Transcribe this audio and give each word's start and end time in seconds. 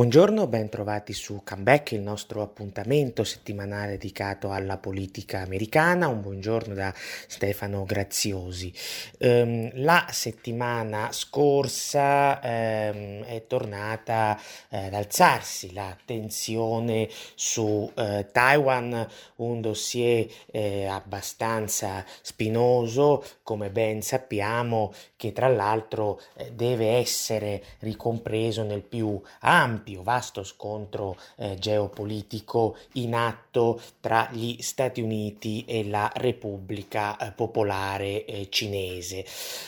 Buongiorno, 0.00 0.46
ben 0.46 0.70
trovati 0.70 1.12
su 1.12 1.42
Comeback, 1.44 1.92
il 1.92 2.00
nostro 2.00 2.40
appuntamento 2.40 3.22
settimanale 3.22 3.98
dedicato 3.98 4.50
alla 4.50 4.78
politica 4.78 5.42
americana. 5.42 6.08
Un 6.08 6.22
buongiorno 6.22 6.72
da 6.72 6.90
Stefano 6.96 7.84
Graziosi. 7.84 8.72
Um, 9.18 9.70
la 9.74 10.06
settimana 10.10 11.12
scorsa 11.12 12.40
um, 12.42 13.24
è 13.24 13.44
tornata 13.46 14.40
uh, 14.70 14.76
ad 14.76 14.94
alzarsi 14.94 15.74
la 15.74 15.94
tensione 16.02 17.06
su 17.34 17.62
uh, 17.62 18.26
Taiwan, 18.32 19.06
un 19.36 19.60
dossier 19.60 20.26
uh, 20.46 20.86
abbastanza 20.88 22.06
spinoso, 22.22 23.22
come 23.42 23.68
ben 23.68 24.00
sappiamo, 24.00 24.94
che 25.20 25.34
tra 25.34 25.48
l'altro 25.48 26.18
deve 26.54 26.92
essere 26.96 27.62
ricompreso 27.80 28.62
nel 28.62 28.80
più 28.80 29.20
ampio 29.40 30.02
vasto 30.02 30.42
scontro 30.44 31.18
eh, 31.36 31.56
geopolitico 31.58 32.78
in 32.94 33.14
atto 33.14 33.78
tra 34.00 34.30
gli 34.32 34.62
Stati 34.62 35.02
Uniti 35.02 35.66
e 35.66 35.86
la 35.86 36.10
Repubblica 36.14 37.18
eh, 37.18 37.32
Popolare 37.32 38.24
eh, 38.24 38.48
Cinese. 38.48 39.26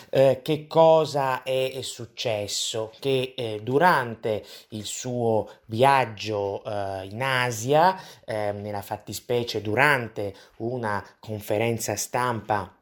Eh, 0.09 0.39
che 0.41 0.65
cosa 0.65 1.43
è 1.43 1.79
successo? 1.81 2.91
Che 2.99 3.33
eh, 3.37 3.59
durante 3.61 4.43
il 4.69 4.85
suo 4.85 5.49
viaggio 5.65 6.63
eh, 6.63 7.05
in 7.05 7.21
Asia, 7.21 7.95
ehm, 8.25 8.59
nella 8.59 8.81
fattispecie 8.81 9.61
durante 9.61 10.33
una 10.57 11.05
conferenza 11.19 11.95
stampa 11.95 12.81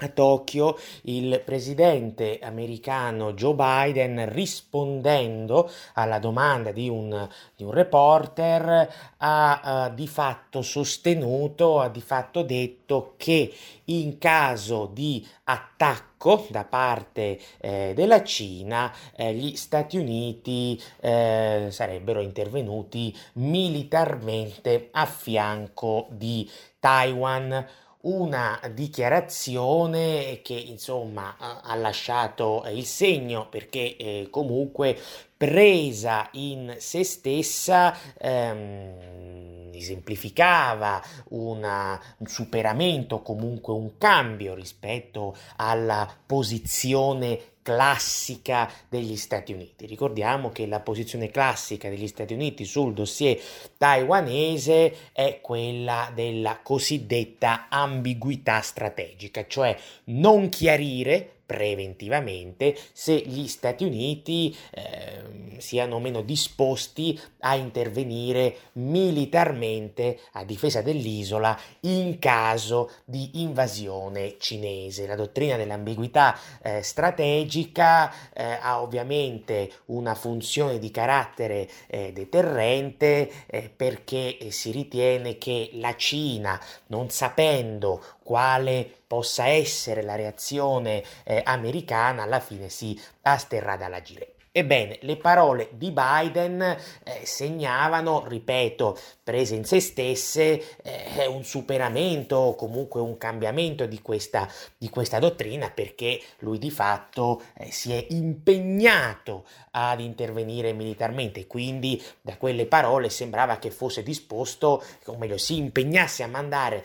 a 0.00 0.08
Tokyo 0.08 0.78
il 1.02 1.42
presidente 1.44 2.38
americano 2.42 3.34
Joe 3.34 3.54
Biden 3.54 4.32
rispondendo 4.32 5.70
alla 5.94 6.18
domanda 6.18 6.72
di 6.72 6.88
un, 6.88 7.28
di 7.54 7.64
un 7.64 7.70
reporter 7.70 8.88
ha 9.18 9.88
uh, 9.90 9.94
di 9.94 10.06
fatto 10.06 10.62
sostenuto, 10.62 11.80
ha 11.80 11.88
di 11.88 12.00
fatto 12.00 12.42
detto 12.42 13.14
che 13.16 13.52
in 13.86 14.18
caso 14.18 14.88
di 14.92 15.26
attacco 15.44 16.46
da 16.50 16.64
parte 16.64 17.38
eh, 17.58 17.92
della 17.94 18.22
Cina 18.22 18.92
eh, 19.16 19.34
gli 19.34 19.56
Stati 19.56 19.96
Uniti 19.96 20.80
eh, 21.00 21.68
sarebbero 21.70 22.20
intervenuti 22.20 23.14
militarmente 23.34 24.88
a 24.92 25.06
fianco 25.06 26.06
di 26.10 26.48
Taiwan 26.78 27.66
una 28.02 28.58
dichiarazione 28.72 30.40
che 30.42 30.54
insomma 30.54 31.36
ha 31.38 31.74
lasciato 31.74 32.64
il 32.72 32.86
segno 32.86 33.48
perché 33.48 33.96
eh, 33.96 34.28
comunque 34.30 34.98
presa 35.36 36.28
in 36.32 36.76
se 36.78 37.04
stessa 37.04 37.96
ehm, 38.18 39.70
esemplificava 39.72 41.02
una, 41.30 42.00
un 42.18 42.26
superamento, 42.26 43.22
comunque 43.22 43.72
un 43.72 43.96
cambio 43.98 44.54
rispetto 44.54 45.36
alla 45.56 46.08
posizione 46.26 47.38
classica 47.70 48.68
degli 48.88 49.16
Stati 49.16 49.52
Uniti. 49.52 49.86
Ricordiamo 49.86 50.50
che 50.50 50.66
la 50.66 50.80
posizione 50.80 51.30
classica 51.30 51.88
degli 51.88 52.08
Stati 52.08 52.34
Uniti 52.34 52.64
sul 52.64 52.92
dossier 52.92 53.40
taiwanese 53.78 55.12
è 55.12 55.38
quella 55.40 56.10
della 56.12 56.58
cosiddetta 56.64 57.68
ambiguità 57.68 58.60
strategica, 58.60 59.46
cioè 59.46 59.76
non 60.06 60.48
chiarire 60.48 61.39
preventivamente 61.50 62.78
se 62.92 63.16
gli 63.16 63.48
Stati 63.48 63.82
Uniti 63.82 64.56
eh, 64.70 65.58
siano 65.58 65.98
meno 65.98 66.22
disposti 66.22 67.20
a 67.40 67.56
intervenire 67.56 68.56
militarmente 68.74 70.20
a 70.34 70.44
difesa 70.44 70.80
dell'isola 70.80 71.58
in 71.80 72.20
caso 72.20 72.92
di 73.04 73.42
invasione 73.42 74.36
cinese. 74.38 75.08
La 75.08 75.16
dottrina 75.16 75.56
dell'ambiguità 75.56 76.38
eh, 76.62 76.82
strategica 76.82 78.12
eh, 78.32 78.44
ha 78.60 78.80
ovviamente 78.80 79.72
una 79.86 80.14
funzione 80.14 80.78
di 80.78 80.92
carattere 80.92 81.68
eh, 81.88 82.12
deterrente 82.12 83.28
eh, 83.46 83.72
perché 83.74 84.38
si 84.50 84.70
ritiene 84.70 85.36
che 85.36 85.70
la 85.72 85.96
Cina, 85.96 86.60
non 86.86 87.10
sapendo 87.10 88.18
quale 88.30 88.88
possa 89.08 89.48
essere 89.48 90.02
la 90.02 90.14
reazione 90.14 91.02
eh, 91.24 91.42
americana, 91.44 92.22
alla 92.22 92.38
fine 92.38 92.68
si 92.68 92.96
asterrà 93.22 93.76
dall'agire. 93.76 94.34
Ebbene, 94.52 94.98
le 95.00 95.16
parole 95.16 95.70
di 95.72 95.90
Biden 95.90 96.62
eh, 96.62 96.76
segnavano, 97.24 98.24
ripeto, 98.28 98.96
prese 99.24 99.56
in 99.56 99.64
se 99.64 99.80
stesse, 99.80 100.78
eh, 100.82 101.26
un 101.26 101.42
superamento 101.42 102.36
o 102.36 102.54
comunque 102.54 103.00
un 103.00 103.18
cambiamento 103.18 103.86
di 103.86 104.00
questa, 104.00 104.48
di 104.78 104.88
questa 104.90 105.18
dottrina 105.18 105.68
perché 105.68 106.20
lui 106.38 106.58
di 106.58 106.70
fatto 106.70 107.42
eh, 107.56 107.72
si 107.72 107.92
è 107.92 108.06
impegnato 108.10 109.44
ad 109.72 109.98
intervenire 109.98 110.72
militarmente, 110.72 111.48
quindi 111.48 112.00
da 112.20 112.36
quelle 112.36 112.66
parole 112.66 113.10
sembrava 113.10 113.58
che 113.58 113.72
fosse 113.72 114.04
disposto, 114.04 114.84
o 115.06 115.16
meglio, 115.16 115.36
si 115.36 115.56
impegnasse 115.56 116.22
a 116.22 116.28
mandare 116.28 116.84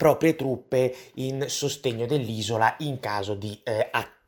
proprie 0.00 0.34
truppe 0.34 0.96
in 1.16 1.44
sostegno 1.46 2.06
dell'isola 2.06 2.74
in 2.78 3.00
caso 3.00 3.34
di 3.34 3.60
eh, 3.62 3.86
attacco. 3.92 4.19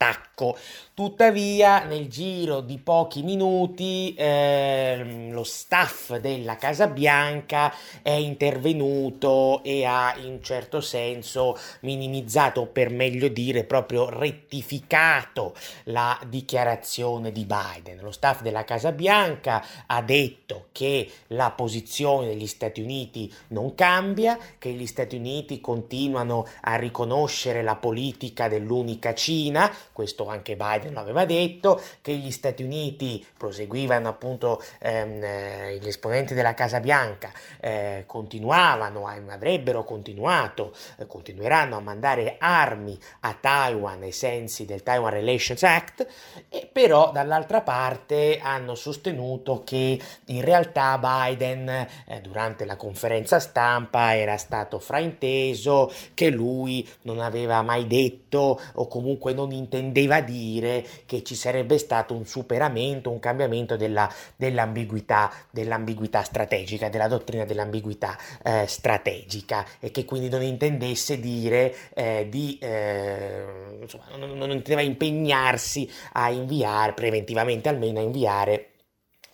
Tuttavia, 0.94 1.84
nel 1.84 2.08
giro 2.08 2.60
di 2.60 2.76
pochi 2.76 3.22
minuti, 3.22 4.14
eh, 4.14 5.30
lo 5.30 5.42
staff 5.42 6.16
della 6.18 6.56
Casa 6.56 6.86
Bianca 6.86 7.74
è 8.02 8.10
intervenuto 8.10 9.62
e 9.64 9.86
ha 9.86 10.14
in 10.22 10.42
certo 10.42 10.82
senso 10.82 11.58
minimizzato, 11.80 12.66
per 12.66 12.90
meglio 12.90 13.28
dire, 13.28 13.64
proprio 13.64 14.10
rettificato 14.10 15.54
la 15.84 16.20
dichiarazione 16.28 17.32
di 17.32 17.46
Biden. 17.46 18.00
Lo 18.00 18.10
staff 18.10 18.42
della 18.42 18.64
Casa 18.64 18.92
Bianca 18.92 19.64
ha 19.86 20.02
detto 20.02 20.66
che 20.72 21.10
la 21.28 21.52
posizione 21.52 22.26
degli 22.26 22.46
Stati 22.46 22.82
Uniti 22.82 23.32
non 23.48 23.74
cambia, 23.74 24.38
che 24.58 24.70
gli 24.70 24.86
Stati 24.86 25.16
Uniti 25.16 25.60
continuano 25.60 26.46
a 26.60 26.76
riconoscere 26.76 27.62
la 27.62 27.76
politica 27.76 28.48
dell'unica 28.48 29.14
Cina, 29.14 29.74
questo 29.92 30.26
anche 30.26 30.56
Biden 30.56 30.94
lo 30.94 31.00
aveva 31.00 31.24
detto, 31.24 31.80
che 32.00 32.14
gli 32.14 32.30
Stati 32.30 32.62
Uniti 32.62 33.24
proseguivano 33.36 34.08
appunto 34.08 34.62
ehm, 34.80 35.22
eh, 35.22 35.78
gli 35.80 35.86
esponenti 35.86 36.34
della 36.34 36.54
Casa 36.54 36.80
Bianca, 36.80 37.30
eh, 37.60 38.04
continuavano, 38.06 39.06
avrebbero 39.06 39.84
continuato, 39.84 40.74
eh, 40.96 41.06
continueranno 41.06 41.76
a 41.76 41.80
mandare 41.80 42.36
armi 42.38 42.98
a 43.20 43.36
Taiwan 43.38 44.02
ai 44.02 44.12
sensi 44.12 44.64
del 44.64 44.82
Taiwan 44.82 45.12
Relations 45.12 45.62
Act, 45.62 46.06
e 46.48 46.68
però 46.70 47.12
dall'altra 47.12 47.60
parte 47.60 48.38
hanno 48.42 48.74
sostenuto 48.74 49.62
che 49.64 50.00
in 50.26 50.40
realtà 50.42 50.98
Biden 50.98 51.68
eh, 51.68 52.20
durante 52.20 52.64
la 52.64 52.76
conferenza 52.76 53.38
stampa 53.38 54.16
era 54.16 54.36
stato 54.36 54.78
frainteso, 54.78 55.92
che 56.14 56.30
lui 56.30 56.88
non 57.02 57.20
aveva 57.20 57.62
mai 57.62 57.86
detto 57.86 58.60
o 58.74 58.86
comunque 58.88 59.32
non 59.32 59.52
intendeva 59.52 59.81
dire 59.90 60.86
che 61.06 61.22
ci 61.22 61.34
sarebbe 61.34 61.78
stato 61.78 62.14
un 62.14 62.26
superamento, 62.26 63.10
un 63.10 63.18
cambiamento 63.18 63.76
della, 63.76 64.12
dell'ambiguità, 64.36 65.32
dell'ambiguità 65.50 66.22
strategica, 66.22 66.88
della 66.88 67.08
dottrina 67.08 67.44
dell'ambiguità 67.44 68.16
eh, 68.42 68.66
strategica 68.66 69.64
e 69.80 69.90
che 69.90 70.04
quindi 70.04 70.28
non 70.28 70.42
intendesse 70.42 71.18
dire 71.18 71.74
eh, 71.94 72.26
di, 72.28 72.58
eh, 72.60 73.44
insomma, 73.80 74.04
non, 74.16 74.36
non 74.36 74.50
intendeva 74.50 74.80
impegnarsi 74.80 75.90
a 76.12 76.30
inviare, 76.30 76.92
preventivamente 76.92 77.68
almeno 77.68 77.98
a 78.00 78.02
inviare 78.02 78.71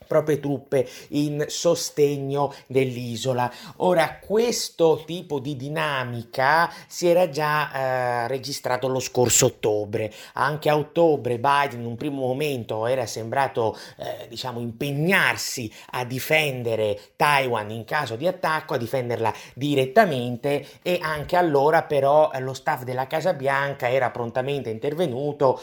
proprie 0.08 0.40
truppe 0.40 0.88
in 1.10 1.44
sostegno 1.46 2.52
dell'isola. 2.66 3.52
Ora, 3.76 4.18
questo 4.18 5.04
tipo 5.06 5.38
di 5.38 5.54
dinamica 5.54 6.72
si 6.88 7.06
era 7.06 7.28
già 7.28 8.24
eh, 8.24 8.28
registrato 8.28 8.88
lo 8.88 8.98
scorso 8.98 9.46
ottobre. 9.46 10.12
Anche 10.32 10.68
a 10.68 10.76
ottobre 10.76 11.38
Biden 11.38 11.80
in 11.80 11.86
un 11.86 11.96
primo 11.96 12.26
momento 12.26 12.86
era 12.86 13.06
sembrato, 13.06 13.76
eh, 13.98 14.26
diciamo, 14.28 14.58
impegnarsi 14.58 15.70
a 15.90 16.04
difendere 16.04 16.98
Taiwan 17.14 17.70
in 17.70 17.84
caso 17.84 18.16
di 18.16 18.26
attacco, 18.26 18.74
a 18.74 18.78
difenderla 18.78 19.32
direttamente 19.54 20.66
e 20.82 20.98
anche 21.00 21.36
allora 21.36 21.82
però 21.82 22.30
lo 22.38 22.54
staff 22.54 22.82
della 22.82 23.06
Casa 23.06 23.34
Bianca 23.34 23.90
era 23.90 24.10
prontamente 24.10 24.70
intervenuto 24.70 25.60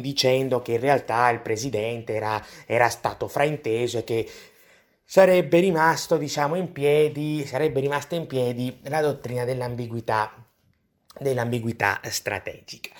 dicendo 0.00 0.62
che 0.62 0.72
in 0.72 0.80
realtà 0.80 1.28
il 1.30 1.40
presidente 1.40 2.14
era, 2.14 2.44
era 2.66 2.88
stato 2.88 3.28
frainteso 3.28 3.98
e 3.98 4.04
che 4.04 4.30
sarebbe 5.04 5.60
rimasto, 5.60 6.16
diciamo, 6.16 6.54
in 6.54 6.72
piedi, 6.72 7.44
sarebbe 7.46 7.80
rimasta 7.80 8.14
in 8.14 8.26
piedi 8.26 8.78
la 8.84 9.00
dottrina 9.00 9.44
dell'ambiguità, 9.44 10.32
dell'ambiguità 11.18 12.00
strategica. 12.04 12.90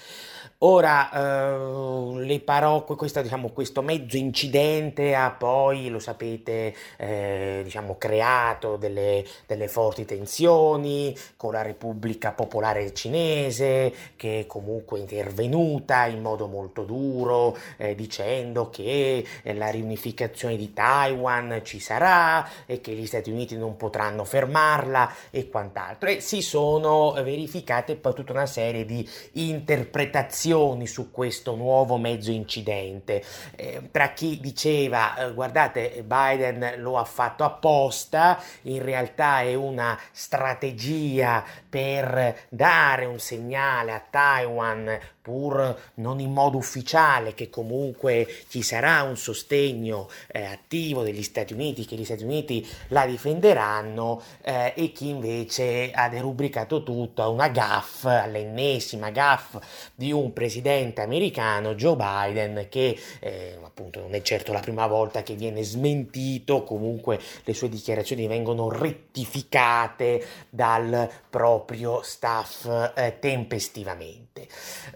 Ora, 0.62 1.12
eh, 1.12 2.25
le 2.25 2.40
parrocchie, 2.40 2.96
questo, 2.96 3.22
diciamo, 3.22 3.50
questo 3.50 3.81
mezzo 3.81 4.16
incidente 4.16 5.14
ha 5.14 5.31
poi, 5.31 5.88
lo 5.88 6.00
sapete, 6.00 6.75
eh, 6.96 7.60
diciamo, 7.62 7.96
creato 7.96 8.75
delle, 8.75 9.25
delle, 9.46 9.69
forti 9.69 10.05
tensioni 10.05 11.16
con 11.37 11.52
la 11.52 11.62
Repubblica 11.62 12.32
Popolare 12.32 12.93
Cinese, 12.93 13.94
che 14.16 14.40
è 14.40 14.46
comunque 14.46 14.99
intervenuta 14.99 16.06
in 16.06 16.22
modo 16.22 16.49
molto 16.49 16.82
duro, 16.82 17.56
eh, 17.76 17.94
dicendo 17.94 18.69
che 18.69 19.25
la 19.55 19.69
riunificazione 19.69 20.56
di 20.56 20.72
Taiwan 20.72 21.60
ci 21.62 21.78
sarà 21.78 22.44
e 22.66 22.81
che 22.81 22.94
gli 22.94 23.06
Stati 23.06 23.31
Uniti 23.31 23.56
non 23.56 23.76
potranno 23.76 24.25
fermarla 24.25 25.08
e 25.31 25.49
quant'altro. 25.49 26.08
E 26.08 26.20
si 26.20 26.43
sono 26.43 27.12
verificate 27.22 27.94
poi 27.94 28.12
tutta 28.12 28.32
una 28.32 28.46
serie 28.46 28.84
di 28.84 29.08
interpretazioni 29.34 30.46
su 30.86 31.10
questo 31.10 31.54
nuovo 31.54 31.96
mezzo 31.96 32.30
incidente. 32.30 33.22
Eh, 33.56 33.88
tra 33.90 34.12
chi 34.12 34.40
diceva 34.40 35.16
eh, 35.16 35.32
guardate 35.32 36.02
Biden 36.04 36.74
lo 36.78 36.98
ha 36.98 37.04
fatto 37.04 37.44
apposta, 37.44 38.40
in 38.62 38.82
realtà 38.82 39.40
è 39.40 39.54
una 39.54 39.98
strategia 40.12 41.44
per 41.68 42.46
dare 42.48 43.04
un 43.04 43.18
segnale 43.18 43.92
a 43.92 44.02
Taiwan 44.08 44.98
pur 45.28 45.78
non 45.96 46.20
in 46.20 46.32
modo 46.32 46.56
ufficiale, 46.56 47.34
che 47.34 47.50
comunque 47.50 48.26
ci 48.48 48.62
sarà 48.62 49.02
un 49.02 49.19
sostegno 49.19 50.08
eh, 50.28 50.42
attivo 50.42 51.02
degli 51.02 51.22
Stati 51.22 51.52
Uniti, 51.52 51.84
che 51.84 51.96
gli 51.96 52.04
Stati 52.04 52.25
Uniti 52.25 52.66
la 52.88 53.04
difenderanno, 53.04 54.22
eh, 54.40 54.72
e 54.75 54.90
chi 54.92 55.10
invece 55.10 55.90
ha 55.90 56.08
derubricato 56.08 56.82
tutto 56.82 57.20
a 57.20 57.28
una 57.28 57.48
gaff, 57.48 58.06
all'ennesima 58.06 59.10
gaff 59.10 59.56
di 59.94 60.12
un 60.12 60.32
presidente 60.32 61.02
americano, 61.02 61.74
Joe 61.74 61.96
Biden, 61.96 62.69
che 62.70 62.98
eh, 63.20 63.58
appunto 63.62 64.00
non 64.00 64.14
è 64.14 64.22
certo 64.22 64.54
la 64.54 64.60
prima 64.60 64.86
volta 64.86 65.22
che 65.22 65.34
viene 65.34 65.62
smentito, 65.62 66.62
comunque 66.62 67.20
le 67.44 67.52
sue 67.52 67.69
dichiarazioni 67.69 68.26
vengono 68.26 68.70
rettificate 68.70 70.24
dal 70.48 71.10
proprio 71.28 72.00
staff 72.02 72.92
eh, 72.94 73.19
tempestivamente. 73.19 74.48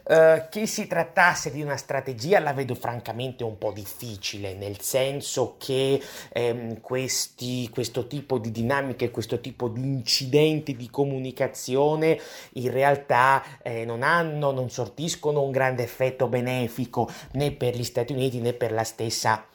Uh, 0.05 0.22
eh, 0.23 0.47
che 0.49 0.67
si 0.67 0.87
trattasse 0.87 1.51
di 1.51 1.63
una 1.63 1.77
strategia 1.77 2.39
la 2.39 2.53
vedo 2.53 2.75
francamente 2.75 3.45
un 3.45 3.59
po' 3.59 3.73
difficile, 3.73 4.55
nel 4.55 4.81
senso 4.81 5.57
che 5.59 6.01
ehm, 6.33 6.81
questi, 6.81 7.69
questo 7.71 8.07
tipo 8.07 8.39
di 8.39 8.51
dinamiche, 8.51 9.11
questo 9.11 9.41
tipo 9.41 9.69
di 9.69 9.83
incidenti 9.83 10.77
di 10.77 10.89
comunicazione 10.89 12.21
in 12.55 12.71
realtà 12.71 13.43
eh, 13.63 13.85
non 13.85 14.03
hanno, 14.03 14.53
non 14.53 14.71
sortiscono 14.71 15.43
un 15.43 15.51
grande 15.51 15.83
effetto 15.83 16.29
benefico 16.29 17.11
né 17.33 17.53
per 17.53 17.77
gli 17.77 17.85
Stati 17.85 18.13
Uniti 18.13 18.41
né 18.41 18.53
per 18.53 18.73
la 18.73 18.85
stessa 18.85 19.47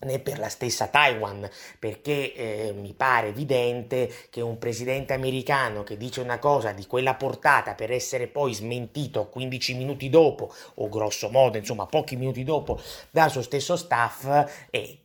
né 0.00 0.18
per 0.18 0.38
la 0.38 0.48
stessa 0.48 0.88
Taiwan, 0.88 1.48
perché 1.78 2.34
eh, 2.34 2.72
mi 2.76 2.92
pare 2.92 3.28
evidente 3.28 4.12
che 4.30 4.40
un 4.40 4.58
presidente 4.58 5.14
americano 5.14 5.82
che 5.82 5.96
dice 5.96 6.20
una 6.20 6.38
cosa 6.38 6.72
di 6.72 6.86
quella 6.86 7.14
portata 7.14 7.74
per 7.74 7.90
essere 7.90 8.26
poi 8.26 8.52
smentito 8.52 9.28
15 9.28 9.74
minuti 9.74 10.10
dopo, 10.10 10.52
o 10.74 10.88
grosso 10.88 11.30
modo, 11.30 11.56
insomma, 11.56 11.86
pochi 11.86 12.16
minuti 12.16 12.44
dopo, 12.44 12.80
dal 13.10 13.30
suo 13.30 13.42
stesso 13.42 13.76
staff, 13.76 14.66
eh, 14.70 14.98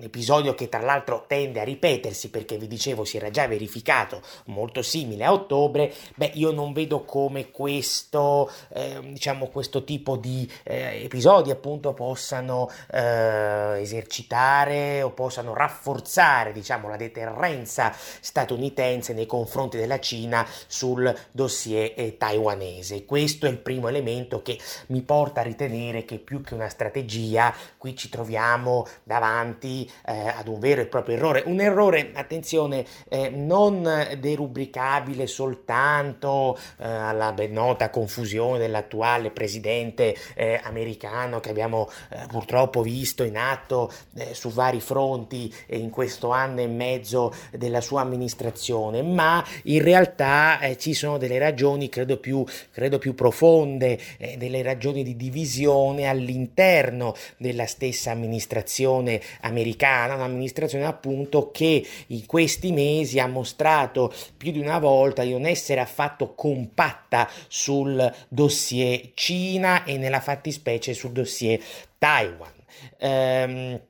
episodio 0.00 0.54
che 0.54 0.68
tra 0.68 0.80
l'altro 0.80 1.24
tende 1.26 1.60
a 1.60 1.64
ripetersi 1.64 2.30
perché 2.30 2.56
vi 2.56 2.66
dicevo 2.66 3.04
si 3.04 3.16
era 3.16 3.30
già 3.30 3.46
verificato 3.46 4.22
molto 4.46 4.82
simile 4.82 5.24
a 5.24 5.32
ottobre, 5.32 5.92
beh 6.16 6.32
io 6.34 6.50
non 6.52 6.72
vedo 6.72 7.04
come 7.04 7.50
questo, 7.50 8.50
eh, 8.72 8.98
diciamo, 9.02 9.48
questo 9.48 9.84
tipo 9.84 10.16
di 10.16 10.50
eh, 10.62 11.04
episodi 11.04 11.50
appunto 11.50 11.92
possano 11.92 12.70
eh, 12.90 13.80
esercitare 13.80 15.02
o 15.02 15.10
possano 15.10 15.54
rafforzare 15.54 16.52
diciamo, 16.52 16.88
la 16.88 16.96
deterrenza 16.96 17.92
statunitense 17.94 19.12
nei 19.12 19.26
confronti 19.26 19.76
della 19.76 20.00
Cina 20.00 20.46
sul 20.66 21.14
dossier 21.30 21.92
eh, 21.96 22.16
taiwanese. 22.16 23.04
Questo 23.04 23.46
è 23.46 23.50
il 23.50 23.58
primo 23.58 23.88
elemento 23.88 24.42
che 24.42 24.58
mi 24.86 25.02
porta 25.02 25.40
a 25.40 25.44
ritenere 25.44 26.04
che 26.04 26.18
più 26.18 26.42
che 26.42 26.54
una 26.54 26.68
strategia 26.68 27.54
qui 27.76 27.94
ci 27.96 28.08
troviamo 28.08 28.86
davanti 29.02 29.49
eh, 29.58 30.28
ad 30.28 30.48
un 30.48 30.58
vero 30.58 30.80
e 30.80 30.86
proprio 30.86 31.16
errore. 31.16 31.42
Un 31.46 31.60
errore, 31.60 32.10
attenzione, 32.14 32.84
eh, 33.08 33.30
non 33.30 33.88
derubricabile 34.18 35.26
soltanto 35.26 36.58
eh, 36.78 36.86
alla 36.86 37.32
ben 37.32 37.52
nota 37.52 37.90
confusione 37.90 38.58
dell'attuale 38.58 39.30
presidente 39.30 40.14
eh, 40.34 40.60
americano 40.62 41.40
che 41.40 41.50
abbiamo 41.50 41.88
eh, 42.10 42.26
purtroppo 42.28 42.82
visto 42.82 43.24
in 43.24 43.36
atto 43.36 43.92
eh, 44.14 44.34
su 44.34 44.50
vari 44.50 44.80
fronti 44.80 45.52
in 45.68 45.90
questo 45.90 46.30
anno 46.30 46.60
e 46.60 46.66
mezzo 46.66 47.32
della 47.52 47.80
sua 47.80 48.02
amministrazione, 48.02 49.02
ma 49.02 49.44
in 49.64 49.82
realtà 49.82 50.58
ci 50.76 50.94
sono 50.94 51.18
delle 51.18 51.38
ragioni, 51.38 51.88
credo 51.88 52.18
più, 52.18 52.44
credo 52.72 52.98
più 52.98 53.14
profonde, 53.14 53.98
delle 54.36 54.62
ragioni 54.62 55.02
di 55.02 55.16
divisione 55.16 56.06
all'interno 56.06 57.14
della 57.36 57.66
stessa 57.66 58.10
amministrazione 58.10 59.20
americana 59.42 60.14
un'amministrazione 60.14 60.84
appunto 60.84 61.50
che 61.50 61.86
in 62.08 62.26
questi 62.26 62.72
mesi 62.72 63.18
ha 63.18 63.26
mostrato 63.26 64.12
più 64.36 64.52
di 64.52 64.58
una 64.58 64.78
volta 64.78 65.22
di 65.22 65.32
non 65.32 65.46
essere 65.46 65.80
affatto 65.80 66.34
compatta 66.34 67.28
sul 67.48 68.12
dossier 68.28 69.10
Cina 69.14 69.84
e 69.84 69.96
nella 69.98 70.20
fattispecie 70.20 70.94
sul 70.94 71.12
dossier 71.12 71.60
Taiwan. 71.98 72.52
Um, 73.00 73.80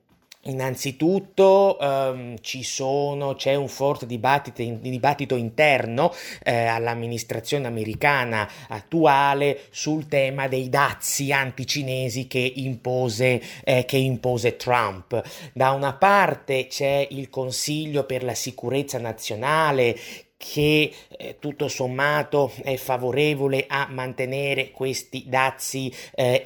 Innanzitutto 0.45 1.77
ehm, 1.79 2.37
sono, 2.41 3.35
c'è 3.35 3.53
un 3.53 3.67
forte 3.67 4.07
dibattito, 4.07 4.63
dibattito 4.63 5.35
interno 5.35 6.11
eh, 6.41 6.65
all'amministrazione 6.65 7.67
americana 7.67 8.49
attuale 8.69 9.65
sul 9.69 10.07
tema 10.07 10.47
dei 10.47 10.67
dazi 10.67 11.31
anticinesi 11.31 12.25
che 12.25 12.53
impose, 12.55 13.39
eh, 13.63 13.85
che 13.85 13.97
impose 13.97 14.55
Trump. 14.55 15.21
Da 15.53 15.71
una 15.71 15.93
parte 15.93 16.65
c'è 16.65 17.05
il 17.11 17.29
Consiglio 17.29 18.05
per 18.05 18.23
la 18.23 18.33
sicurezza 18.33 18.97
nazionale 18.97 19.95
che 20.41 20.91
eh, 21.19 21.37
tutto 21.39 21.67
sommato 21.67 22.51
è 22.63 22.75
favorevole 22.75 23.65
a 23.67 23.87
mantenere 23.91 24.71
questi 24.71 25.25
dazi 25.27 25.93
eh, 26.15 26.41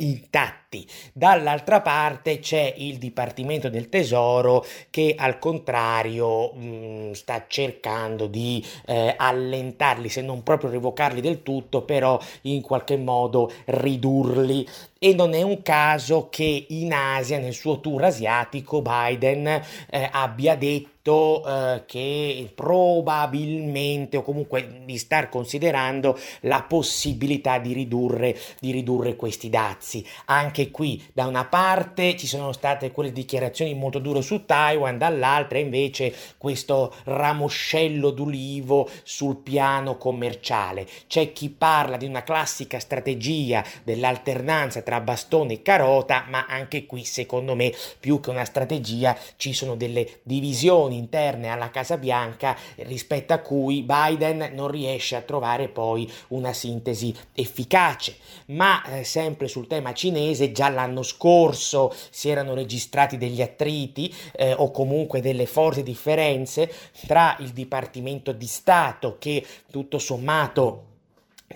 intatti. 0.75 0.87
Dall'altra 1.13 1.81
parte 1.81 2.39
c'è 2.39 2.73
il 2.77 2.97
Dipartimento 2.97 3.69
del 3.69 3.89
Tesoro 3.89 4.65
che 4.89 5.15
al 5.17 5.39
contrario 5.39 6.51
mh, 6.53 6.65
mm, 6.65 7.11
sta 7.11 7.45
cercando 7.47 8.27
di 8.27 8.63
eh, 8.85 9.13
allentarli, 9.17 10.09
se 10.09 10.21
non 10.21 10.43
proprio 10.43 10.69
revocarli 10.69 11.21
del 11.21 11.41
tutto, 11.41 11.83
però 11.83 12.19
in 12.41 12.61
qualche 12.61 12.97
modo 12.97 13.51
ridurli. 13.65 14.67
E 14.97 15.13
non 15.13 15.33
è 15.33 15.41
un 15.43 15.61
caso 15.61 16.29
che 16.29 16.65
in 16.69 16.91
Asia, 16.91 17.37
nel 17.37 17.53
suo 17.53 17.79
tour 17.79 18.05
asiatico, 18.05 18.81
Biden 18.81 19.45
eh, 19.45 20.09
abbia 20.11 20.55
detto 20.55 21.43
eh, 21.45 21.83
che 21.85 22.51
probabilmente 22.55 24.17
o 24.17 24.23
comunque 24.23 24.81
di 24.83 24.97
star 24.97 25.29
considerando 25.29 26.17
la 26.41 26.63
possibilità 26.63 27.59
di 27.59 27.73
ridurre, 27.73 28.35
di 28.59 28.71
ridurre 28.71 29.15
questi 29.15 29.49
dazi. 29.49 30.03
Anche 30.25 30.64
qui 30.71 31.03
da 31.13 31.25
una 31.25 31.45
parte 31.45 32.15
ci 32.15 32.27
sono 32.27 32.51
state 32.51 32.91
quelle 32.91 33.11
dichiarazioni 33.11 33.73
molto 33.73 33.99
dure 33.99 34.21
su 34.21 34.45
Taiwan, 34.45 34.97
dall'altra 34.97 35.57
invece 35.57 36.13
questo 36.37 36.93
ramoscello 37.03 38.11
d'ulivo 38.11 38.89
sul 39.03 39.37
piano 39.37 39.97
commerciale. 39.97 40.87
C'è 41.07 41.33
chi 41.33 41.49
parla 41.49 41.97
di 41.97 42.05
una 42.05 42.23
classica 42.23 42.79
strategia 42.79 43.63
dell'alternanza 43.83 44.81
tra 44.81 45.01
bastone 45.01 45.53
e 45.53 45.61
carota, 45.61 46.25
ma 46.29 46.45
anche 46.47 46.85
qui 46.85 47.03
secondo 47.03 47.55
me 47.55 47.73
più 47.99 48.19
che 48.19 48.29
una 48.29 48.45
strategia 48.45 49.17
ci 49.37 49.53
sono 49.53 49.75
delle 49.75 50.19
divisioni 50.23 50.97
interne 50.97 51.49
alla 51.49 51.69
Casa 51.69 51.97
Bianca 51.97 52.55
rispetto 52.77 53.33
a 53.33 53.39
cui 53.39 53.83
Biden 53.83 54.51
non 54.53 54.69
riesce 54.69 55.15
a 55.15 55.21
trovare 55.21 55.67
poi 55.67 56.11
una 56.29 56.53
sintesi 56.53 57.13
efficace. 57.33 58.17
Ma 58.47 58.83
eh, 58.85 59.03
sempre 59.03 59.47
sul 59.47 59.67
tema 59.67 59.93
cinese, 59.93 60.51
già 60.55 60.69
l'anno 60.69 61.03
scorso 61.03 61.93
si 62.09 62.29
erano 62.29 62.53
registrati 62.53 63.17
degli 63.17 63.41
attriti 63.41 64.11
eh, 64.31 64.53
o 64.53 64.71
comunque 64.71 65.19
delle 65.19 65.45
forti 65.45 65.83
differenze 65.83 66.71
tra 67.05 67.35
il 67.41 67.49
Dipartimento 67.49 68.31
di 68.31 68.47
Stato 68.47 69.17
che 69.19 69.45
tutto 69.69 69.99
sommato 69.99 70.93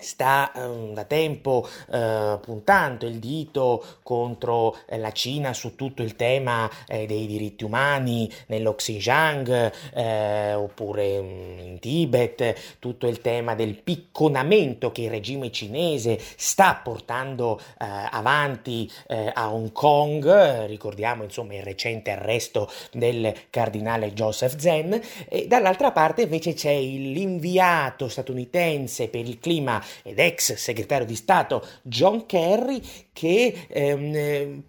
sta 0.00 0.52
eh, 0.52 0.92
da 0.92 1.04
tempo 1.04 1.68
eh, 1.90 2.38
puntando 2.40 3.06
il 3.06 3.18
dito 3.18 3.84
contro 4.02 4.76
eh, 4.86 4.98
la 4.98 5.12
Cina 5.12 5.52
su 5.52 5.74
tutto 5.76 6.02
il 6.02 6.16
tema 6.16 6.68
eh, 6.86 7.06
dei 7.06 7.26
diritti 7.26 7.64
umani 7.64 8.30
nello 8.46 8.74
Xinjiang 8.74 9.72
eh, 9.94 10.54
oppure 10.54 11.20
mm, 11.20 11.58
in 11.60 11.78
Tibet, 11.78 12.78
tutto 12.78 13.06
il 13.06 13.20
tema 13.20 13.54
del 13.54 13.74
picconamento 13.74 14.92
che 14.92 15.02
il 15.02 15.10
regime 15.10 15.50
cinese 15.50 16.18
sta 16.36 16.80
portando 16.82 17.58
eh, 17.58 17.86
avanti 18.10 18.90
a 19.32 19.52
Hong 19.52 19.72
Kong, 19.72 20.66
ricordiamo 20.66 21.24
insomma 21.24 21.54
il 21.54 21.62
recente 21.62 22.10
arresto 22.10 22.70
del 22.92 23.32
cardinale 23.50 24.12
Joseph 24.12 24.56
Zen, 24.56 25.00
e 25.28 25.46
dall'altra 25.46 25.92
parte 25.92 26.22
invece 26.22 26.54
c'è 26.54 26.74
l'inviato 26.78 28.08
statunitense 28.08 29.08
per 29.08 29.26
il 29.26 29.38
clima 29.38 29.82
ed 30.02 30.18
ex 30.18 30.54
segretario 30.54 31.06
di 31.06 31.16
Stato 31.16 31.66
John 31.82 32.26
Kerry 32.26 32.80
che 33.12 33.66
ehm, 33.68 34.62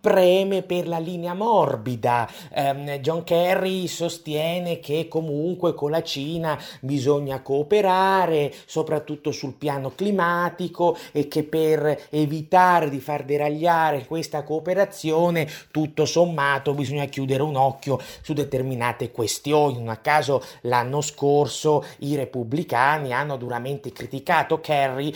preme 0.00 0.62
per 0.62 0.86
la 0.86 0.98
linea 0.98 1.34
morbida. 1.34 2.28
Um, 2.54 2.98
John 2.98 3.24
Kerry 3.24 3.86
sostiene 3.86 4.78
che 4.78 5.08
comunque 5.08 5.74
con 5.74 5.90
la 5.90 6.02
Cina 6.02 6.58
bisogna 6.80 7.40
cooperare, 7.42 8.52
soprattutto 8.66 9.32
sul 9.32 9.54
piano 9.54 9.92
climatico 9.94 10.96
e 11.12 11.28
che 11.28 11.42
per 11.42 12.06
evitare 12.10 12.90
di 12.90 13.00
far 13.00 13.24
deragliare 13.24 14.06
questa 14.06 14.42
cooperazione, 14.44 15.48
tutto 15.70 16.04
sommato 16.04 16.74
bisogna 16.74 17.06
chiudere 17.06 17.42
un 17.42 17.56
occhio 17.56 18.00
su 18.22 18.32
determinate 18.32 19.10
questioni. 19.10 19.78
Non 19.78 19.88
a 19.88 19.96
caso 19.96 20.42
l'anno 20.62 21.00
scorso 21.00 21.84
i 21.98 22.14
repubblicani 22.14 23.12
hanno 23.12 23.36
duramente 23.36 23.92
criticato 23.92 24.60
Kerry 24.60 25.12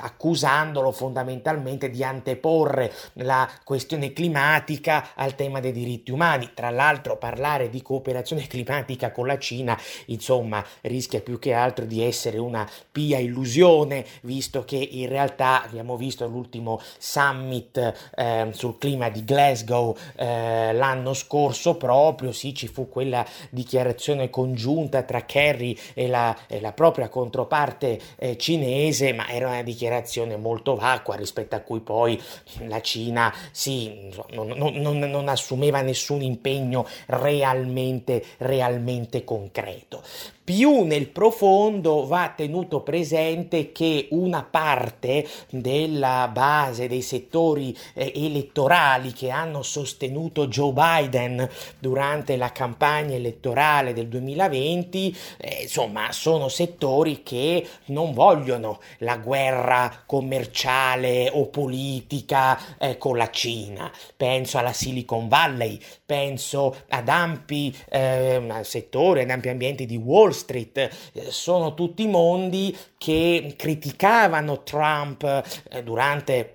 accusandolo 0.00 0.92
fondamentalmente 0.92 1.88
di 1.90 2.04
anteporre 2.04 2.92
la 3.14 3.48
questione 3.64 4.12
climatica 4.12 5.10
al 5.14 5.34
tema 5.34 5.60
dei 5.60 5.72
diritti 5.72 6.10
umani. 6.10 6.50
Tra 6.54 6.70
l'altro 6.70 7.16
parlare 7.16 7.70
di 7.70 7.80
cooperazione 7.82 8.46
climatica 8.46 9.10
con 9.10 9.26
la 9.26 9.38
Cina, 9.38 9.78
insomma, 10.06 10.64
rischia 10.82 11.20
più 11.20 11.38
che 11.38 11.52
altro 11.52 11.84
di 11.84 12.02
essere 12.02 12.38
una 12.38 12.68
pia 12.92 13.18
illusione, 13.18 14.04
visto 14.22 14.64
che 14.64 14.76
in 14.76 15.08
realtà 15.08 15.62
abbiamo 15.62 15.96
visto 15.96 16.26
l'ultimo 16.26 16.80
summit 16.98 18.10
eh, 18.14 18.48
sul 18.52 18.78
clima 18.78 19.08
di 19.08 19.24
Glasgow 19.24 19.96
eh, 20.16 20.72
l'anno 20.72 21.14
scorso 21.14 21.76
proprio, 21.76 22.32
sì, 22.32 22.54
ci 22.54 22.68
fu 22.68 22.88
quella 22.88 23.24
dichiarazione 23.50 24.30
congiunta 24.30 25.02
tra 25.02 25.24
Kerry 25.24 25.76
e 25.94 26.08
la, 26.08 26.36
e 26.46 26.60
la 26.60 26.72
propria 26.72 27.08
controparte 27.08 28.00
eh, 28.16 28.36
cinese, 28.36 29.12
ma 29.12 29.28
era 29.28 29.53
una 29.54 29.62
dichiarazione 29.62 30.36
molto 30.36 30.74
vacua 30.74 31.14
rispetto 31.16 31.54
a 31.54 31.60
cui 31.60 31.80
poi 31.80 32.20
la 32.66 32.80
Cina 32.80 33.32
sì, 33.50 34.12
non, 34.30 34.48
non, 34.48 34.74
non, 34.74 34.98
non 34.98 35.28
assumeva 35.28 35.80
nessun 35.80 36.22
impegno 36.22 36.86
realmente, 37.06 38.24
realmente 38.38 39.24
concreto 39.24 40.02
più 40.44 40.82
nel 40.82 41.08
profondo 41.08 42.06
va 42.06 42.34
tenuto 42.36 42.82
presente 42.82 43.72
che 43.72 44.08
una 44.10 44.42
parte 44.42 45.26
della 45.48 46.28
base 46.30 46.86
dei 46.86 47.00
settori 47.00 47.74
eh, 47.94 48.12
elettorali 48.14 49.12
che 49.14 49.30
hanno 49.30 49.62
sostenuto 49.62 50.46
Joe 50.48 50.72
Biden 50.72 51.48
durante 51.78 52.36
la 52.36 52.52
campagna 52.52 53.14
elettorale 53.14 53.94
del 53.94 54.08
2020, 54.08 55.16
eh, 55.38 55.62
insomma, 55.62 56.12
sono 56.12 56.48
settori 56.48 57.22
che 57.22 57.66
non 57.86 58.12
vogliono 58.12 58.80
la 58.98 59.16
guerra 59.16 60.02
commerciale 60.04 61.30
o 61.32 61.46
politica 61.46 62.76
eh, 62.78 62.98
con 62.98 63.16
la 63.16 63.30
Cina. 63.30 63.90
Penso 64.14 64.58
alla 64.58 64.74
Silicon 64.74 65.28
Valley, 65.28 65.80
penso 66.04 66.76
ad 66.88 67.08
ampi 67.08 67.74
eh, 67.88 68.42
settori, 68.62 69.22
ad 69.22 69.30
ampi 69.30 69.48
ambienti 69.48 69.86
di 69.86 69.96
Wall 69.96 70.32
Street, 70.34 70.76
eh, 71.12 71.30
sono 71.30 71.74
tutti 71.74 72.06
mondi 72.06 72.76
che 72.98 73.54
criticavano 73.56 74.62
Trump 74.62 75.22
eh, 75.22 75.82
durante 75.82 76.53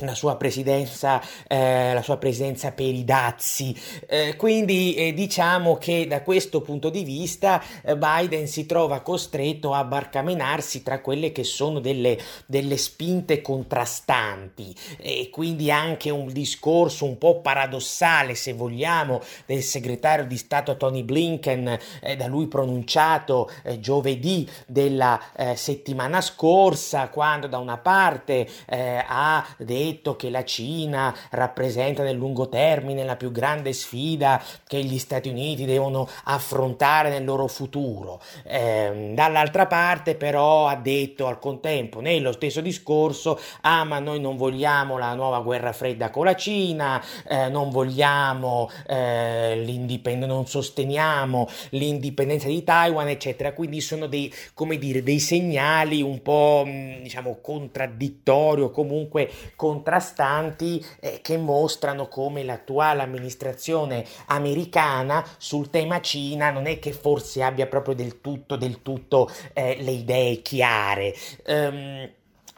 la 0.00 0.14
sua 0.14 0.36
presidenza, 0.36 1.20
eh, 1.46 1.92
la 1.92 2.00
sua 2.00 2.16
presenza 2.16 2.72
per 2.72 2.86
i 2.86 3.04
dazi. 3.04 3.78
Eh, 4.06 4.36
quindi 4.36 4.94
eh, 4.94 5.12
diciamo 5.12 5.76
che 5.76 6.06
da 6.06 6.22
questo 6.22 6.62
punto 6.62 6.88
di 6.88 7.04
vista 7.04 7.62
eh, 7.82 7.94
Biden 7.94 8.48
si 8.48 8.64
trova 8.64 9.00
costretto 9.00 9.74
a 9.74 9.84
barcamenarsi 9.84 10.82
tra 10.82 11.02
quelle 11.02 11.30
che 11.30 11.44
sono 11.44 11.78
delle, 11.78 12.18
delle 12.46 12.78
spinte 12.78 13.42
contrastanti 13.42 14.74
e 14.96 15.28
quindi 15.30 15.70
anche 15.70 16.08
un 16.08 16.32
discorso 16.32 17.04
un 17.04 17.18
po' 17.18 17.42
paradossale, 17.42 18.34
se 18.34 18.54
vogliamo, 18.54 19.20
del 19.44 19.62
segretario 19.62 20.24
di 20.24 20.38
Stato 20.38 20.78
Tony 20.78 21.02
Blinken, 21.02 21.78
eh, 22.00 22.16
da 22.16 22.28
lui 22.28 22.46
pronunciato 22.46 23.50
eh, 23.62 23.78
giovedì 23.78 24.48
della 24.66 25.20
settimana 25.54 26.20
scorsa, 26.20 27.08
quando 27.08 27.46
da 27.46 27.58
una 27.58 27.78
parte 27.78 28.48
ha 28.66 29.44
detto 29.58 29.81
detto 29.82 30.16
che 30.16 30.30
la 30.30 30.44
Cina 30.44 31.14
rappresenta 31.30 32.02
nel 32.02 32.16
lungo 32.16 32.48
termine 32.48 33.04
la 33.04 33.16
più 33.16 33.30
grande 33.30 33.72
sfida 33.72 34.42
che 34.66 34.82
gli 34.82 34.98
Stati 34.98 35.28
Uniti 35.28 35.64
devono 35.64 36.08
affrontare 36.24 37.08
nel 37.08 37.24
loro 37.24 37.46
futuro. 37.46 38.20
Eh, 38.44 39.12
dall'altra 39.14 39.66
parte 39.66 40.14
però 40.14 40.66
ha 40.66 40.76
detto 40.76 41.26
al 41.26 41.38
contempo 41.38 42.00
nello 42.00 42.32
stesso 42.32 42.60
discorso 42.60 43.38
ah 43.62 43.84
ma 43.84 43.98
noi 43.98 44.20
non 44.20 44.36
vogliamo 44.36 44.98
la 44.98 45.14
nuova 45.14 45.40
guerra 45.40 45.72
fredda 45.72 46.10
con 46.10 46.24
la 46.24 46.34
Cina, 46.34 47.02
eh, 47.28 47.48
non 47.48 47.70
vogliamo 47.70 48.70
eh, 48.86 49.56
l'indipendenza, 49.56 50.34
non 50.34 50.46
sosteniamo 50.46 51.48
l'indipendenza 51.70 52.48
di 52.48 52.62
Taiwan 52.62 53.08
eccetera, 53.08 53.52
quindi 53.52 53.80
sono 53.80 54.06
dei, 54.06 54.32
come 54.54 54.78
dire, 54.78 55.02
dei 55.02 55.18
segnali 55.18 56.02
un 56.02 56.22
po' 56.22 56.64
diciamo 56.64 57.38
contraddittori 57.40 58.62
o 58.62 58.70
comunque 58.70 59.30
con 59.56 59.71
contrastanti 59.72 60.84
eh, 61.00 61.20
che 61.22 61.38
mostrano 61.38 62.08
come 62.08 62.42
l'attuale 62.42 63.02
amministrazione 63.02 64.04
americana 64.26 65.24
sul 65.38 65.70
tema 65.70 66.00
Cina 66.00 66.50
non 66.50 66.66
è 66.66 66.78
che 66.78 66.92
forse 66.92 67.42
abbia 67.42 67.66
proprio 67.66 67.94
del 67.94 68.20
tutto, 68.20 68.56
del 68.56 68.82
tutto 68.82 69.30
eh, 69.54 69.78
le 69.80 69.90
idee 69.90 70.42
chiare. 70.42 71.14
Um, 71.46 72.10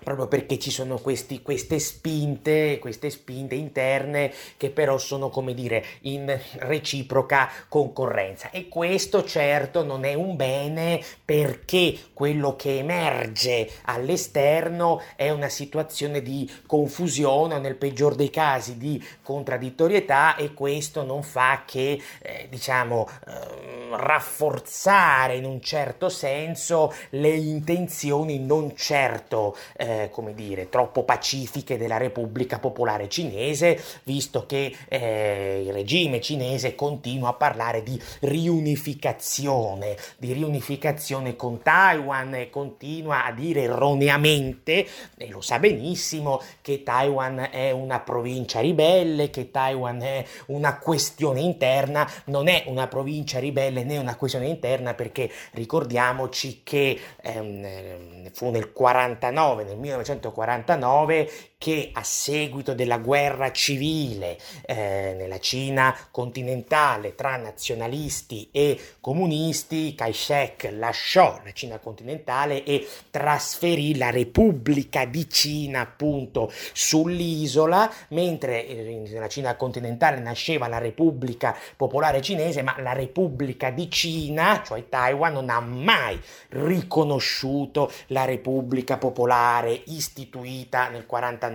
proprio 0.05 0.29
perché 0.29 0.59
ci 0.59 0.71
sono 0.71 0.99
questi, 0.99 1.43
queste 1.43 1.81
spinte, 1.81 2.79
queste 2.79 3.11
spinte 3.11 3.57
interne 3.57 4.33
che 4.57 4.71
però 4.71 4.99
sono 4.99 5.31
come 5.31 5.55
dire 5.55 5.85
in 6.03 6.39
reciproca 6.59 7.51
concorrenza. 7.69 8.51
E 8.51 8.69
questo 8.69 9.25
certo 9.25 9.83
non 9.83 10.05
è 10.05 10.15
un 10.15 10.37
bene 10.37 11.03
perché 11.25 11.99
quello 12.13 12.55
che 12.55 12.79
emerge 12.79 13.69
all'esterno 13.87 15.03
è 15.17 15.31
una 15.31 15.49
situazione 15.49 16.23
di 16.23 16.49
confusione 16.67 17.55
o 17.55 17.59
nel 17.59 17.77
peggior 17.77 18.15
dei 18.15 18.31
casi 18.31 18.77
di 18.77 19.03
contraddittorietà 19.23 20.37
e 20.37 20.53
questo 20.53 21.03
non 21.03 21.23
fa 21.23 21.63
che 21.67 22.01
eh, 22.21 22.47
diciamo 22.51 23.09
eh, 23.27 23.97
rafforzare 23.97 25.37
in 25.37 25.45
un 25.45 25.61
certo 25.61 26.09
senso 26.09 26.93
le 27.11 27.31
intenzioni 27.31 28.39
non 28.39 28.77
certo 28.77 29.57
eh, 29.77 29.94
eh, 29.95 30.11
come 30.11 30.35
dire, 30.35 30.69
troppo 30.69 31.05
pacifiche 31.05 31.79
della 31.79 31.97
Repubblica 31.97 32.59
Popolare 32.59 33.09
Cinese, 33.09 33.81
visto 34.05 34.47
che 34.47 34.75
eh, 34.89 35.63
il 35.65 35.73
regime 35.73 36.21
cinese 36.21 36.75
continua 36.75 37.31
a 37.31 37.35
parlare 37.35 37.83
di 37.83 38.01
riunificazione, 38.21 39.97
di 40.17 40.33
riunificazione 40.33 41.37
con 41.37 41.63
Taiwan 41.63 42.35
e 42.35 42.51
continua 42.51 43.25
a 43.25 43.33
dire 43.33 43.63
erroneamente, 43.63 44.87
e 45.17 45.29
lo 45.29 45.41
sa 45.41 45.59
benissimo, 45.59 46.41
che 46.61 46.83
Taiwan 46.83 47.49
è 47.51 47.71
una 47.71 48.01
provincia 48.01 48.61
ribelle, 48.61 49.31
che 49.31 49.51
Taiwan 49.51 50.01
è 50.01 50.25
una 50.47 50.79
questione 50.79 51.41
interna, 51.41 52.09
non 52.27 52.49
è 52.49 52.65
una 52.67 52.89
provincia 52.89 53.39
ribelle 53.39 53.85
né 53.85 53.99
una 53.99 54.17
questione 54.17 54.47
interna 54.47 54.95
perché 54.95 55.31
ricordiamoci 55.53 56.61
che 56.63 56.99
ehm, 57.23 58.31
fu 58.33 58.51
nel 58.51 58.73
49, 58.73 59.65
nel 59.65 59.77
1949 59.93 61.54
che 61.65 61.89
a 61.95 62.03
seguito 62.03 62.75
della 62.75 62.99
guerra 62.99 63.51
civile 63.51 64.37
eh, 64.67 65.15
nella 65.17 65.39
Cina 65.39 65.97
continentale 66.11 67.15
tra 67.15 67.37
nazionalisti 67.37 68.51
e 68.53 68.79
comunisti, 69.01 69.95
Kai-shek 69.95 70.69
lasciò 70.73 71.41
la 71.43 71.53
Cina 71.53 71.79
continentale 71.79 72.65
e 72.65 72.87
trasferì 73.11 73.97
la 73.97 74.11
Repubblica 74.11 75.07
di 75.07 75.27
Cina 75.31 75.81
appunto 75.81 76.53
sull'isola, 76.53 77.91
mentre 78.09 78.67
eh, 78.67 79.03
nella 79.09 79.29
Cina 79.29 79.57
continentale 79.57 80.21
nasceva 80.21 80.69
la 80.69 80.77
Repubblica 80.77 81.57
Popolare 81.79 82.21
Cinese, 82.21 82.61
ma 82.61 82.77
la 82.81 82.93
Repubblica 82.93 83.71
di 83.71 83.91
Cina, 83.91 84.63
cioè 84.63 84.87
Taiwan, 84.91 85.33
non 85.33 85.49
ha 85.49 85.61
mai 85.61 86.21
riconosciuto 86.51 87.91
la 88.09 88.27
Repubblica 88.27 88.99
Popolare 88.99 89.81
istituita 89.87 90.89
nel 90.89 91.07
49 91.07 91.53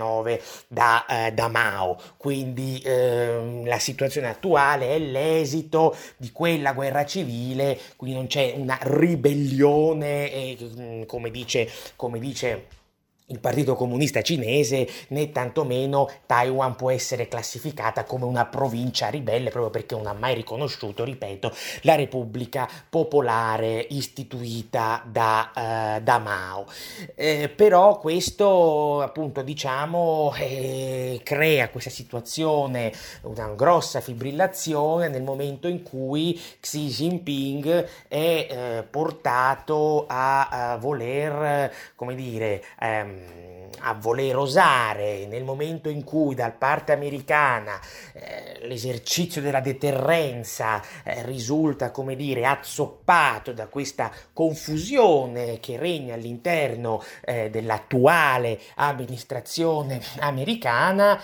da, 0.67 1.05
eh, 1.05 1.31
da 1.31 1.47
Mao. 1.47 1.99
Quindi 2.17 2.79
eh, 2.79 3.61
la 3.65 3.79
situazione 3.79 4.29
attuale 4.29 4.95
è 4.95 4.99
l'esito 4.99 5.95
di 6.17 6.31
quella 6.31 6.73
guerra 6.73 7.05
civile, 7.05 7.77
quindi 7.95 8.17
non 8.17 8.27
c'è 8.27 8.53
una 8.55 8.77
ribellione, 8.81 10.31
eh, 10.31 11.03
come 11.07 11.31
dice, 11.31 11.69
come 11.95 12.19
dice 12.19 12.77
il 13.29 13.39
Partito 13.39 13.75
Comunista 13.75 14.21
Cinese 14.21 14.87
né 15.09 15.31
tantomeno 15.31 16.09
Taiwan 16.25 16.75
può 16.75 16.91
essere 16.91 17.27
classificata 17.27 18.03
come 18.03 18.25
una 18.25 18.45
provincia 18.45 19.09
ribelle 19.09 19.49
proprio 19.49 19.71
perché 19.71 19.95
non 19.95 20.07
ha 20.07 20.13
mai 20.13 20.35
riconosciuto, 20.35 21.03
ripeto, 21.03 21.51
la 21.81 21.95
Repubblica 21.95 22.67
Popolare 22.89 23.85
istituita 23.89 25.03
da, 25.05 25.51
eh, 25.95 26.01
da 26.01 26.17
Mao. 26.19 26.65
Eh, 27.15 27.49
però 27.49 27.99
questo 27.99 29.01
appunto 29.01 29.41
diciamo 29.41 30.33
eh, 30.37 31.21
crea 31.23 31.69
questa 31.69 31.89
situazione, 31.89 32.91
una 33.21 33.49
grossa 33.49 34.01
fibrillazione 34.01 35.07
nel 35.07 35.23
momento 35.23 35.67
in 35.67 35.83
cui 35.83 36.39
Xi 36.59 36.87
Jinping 36.87 37.87
è 38.07 38.47
eh, 38.49 38.83
portato 38.89 40.05
a, 40.07 40.73
a 40.73 40.77
voler, 40.77 41.71
come 41.95 42.15
dire, 42.15 42.63
ehm, 42.79 43.18
a 43.81 43.93
voler 43.93 44.35
osare 44.35 45.25
nel 45.25 45.43
momento 45.43 45.89
in 45.89 46.03
cui 46.03 46.35
dal 46.35 46.53
parte 46.53 46.91
americana 46.91 47.79
eh, 48.13 48.67
l'esercizio 48.67 49.41
della 49.41 49.61
deterrenza 49.61 50.81
eh, 51.03 51.23
risulta, 51.23 51.91
come 51.91 52.15
dire, 52.15 52.45
azzoppato 52.45 53.53
da 53.53 53.67
questa 53.67 54.11
confusione 54.33 55.59
che 55.59 55.77
regna 55.77 56.15
all'interno 56.15 57.03
eh, 57.21 57.49
dell'attuale 57.49 58.59
amministrazione 58.75 60.01
americana, 60.19 61.21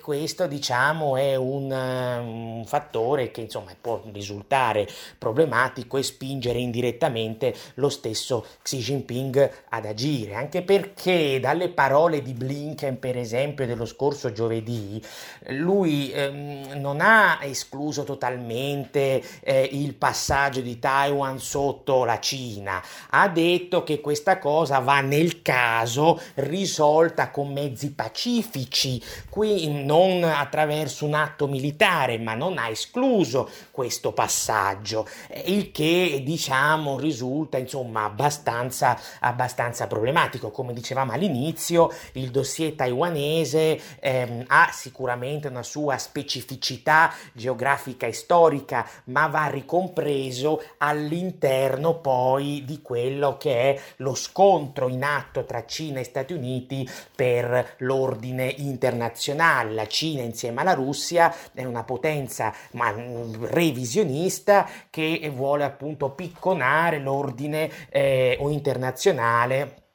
questo 0.00 0.46
diciamo 0.46 1.16
è 1.16 1.34
un, 1.34 1.70
un 1.70 2.64
fattore 2.66 3.30
che 3.30 3.42
insomma 3.42 3.72
può 3.78 4.02
risultare 4.12 4.86
problematico 5.18 5.96
e 5.96 6.02
spingere 6.02 6.58
indirettamente 6.58 7.54
lo 7.74 7.88
stesso 7.88 8.46
Xi 8.62 8.78
Jinping 8.78 9.50
ad 9.70 9.86
agire, 9.86 10.34
anche 10.34 10.62
perché 10.62 11.27
dalle 11.40 11.68
parole 11.68 12.22
di 12.22 12.32
Blinken, 12.32 12.98
per 12.98 13.16
esempio, 13.16 13.66
dello 13.66 13.84
scorso 13.84 14.32
giovedì, 14.32 15.00
lui 15.48 16.10
ehm, 16.10 16.78
non 16.80 17.00
ha 17.00 17.38
escluso 17.42 18.04
totalmente 18.04 19.22
eh, 19.40 19.68
il 19.72 19.94
passaggio 19.94 20.60
di 20.60 20.78
Taiwan 20.78 21.38
sotto 21.38 22.04
la 22.04 22.18
Cina, 22.18 22.82
ha 23.10 23.28
detto 23.28 23.82
che 23.82 24.00
questa 24.00 24.38
cosa 24.38 24.78
va 24.78 25.00
nel 25.00 25.42
caso 25.42 26.20
risolta 26.34 27.30
con 27.30 27.52
mezzi 27.52 27.92
pacifici, 27.92 29.02
qui 29.28 29.84
non 29.84 30.24
attraverso 30.24 31.04
un 31.04 31.14
atto 31.14 31.46
militare, 31.46 32.18
ma 32.18 32.34
non 32.34 32.58
ha 32.58 32.68
escluso 32.68 33.48
questo 33.70 34.12
passaggio, 34.12 35.06
il 35.44 35.70
che 35.70 36.22
diciamo 36.24 36.98
risulta 36.98 37.58
insomma 37.58 38.04
abbastanza, 38.04 38.98
abbastanza 39.20 39.86
problematico, 39.86 40.50
come 40.50 40.72
dicevamo 40.72 41.12
all'inizio 41.18 41.90
il 42.12 42.30
dossier 42.30 42.72
taiwanese 42.72 43.80
ehm, 44.00 44.44
ha 44.46 44.70
sicuramente 44.72 45.48
una 45.48 45.62
sua 45.62 45.98
specificità 45.98 47.12
geografica 47.32 48.06
e 48.06 48.12
storica, 48.12 48.88
ma 49.04 49.26
va 49.26 49.46
ricompreso 49.48 50.62
all'interno 50.78 51.98
poi 51.98 52.62
di 52.64 52.80
quello 52.80 53.36
che 53.36 53.74
è 53.74 53.80
lo 53.96 54.14
scontro 54.14 54.88
in 54.88 55.02
atto 55.02 55.44
tra 55.44 55.66
Cina 55.66 56.00
e 56.00 56.04
Stati 56.04 56.32
Uniti 56.32 56.88
per 57.14 57.74
l'ordine 57.78 58.46
internazionale. 58.46 59.72
La 59.72 59.86
Cina 59.86 60.22
insieme 60.22 60.60
alla 60.60 60.74
Russia 60.74 61.34
è 61.52 61.64
una 61.64 61.84
potenza 61.84 62.54
ma, 62.72 62.92
mm, 62.92 63.44
revisionista 63.46 64.68
che 64.90 65.30
vuole 65.34 65.64
appunto 65.64 66.10
picconare 66.10 66.98
l'ordine 66.98 67.70
eh, 67.90 68.36
internazionale 68.40 69.87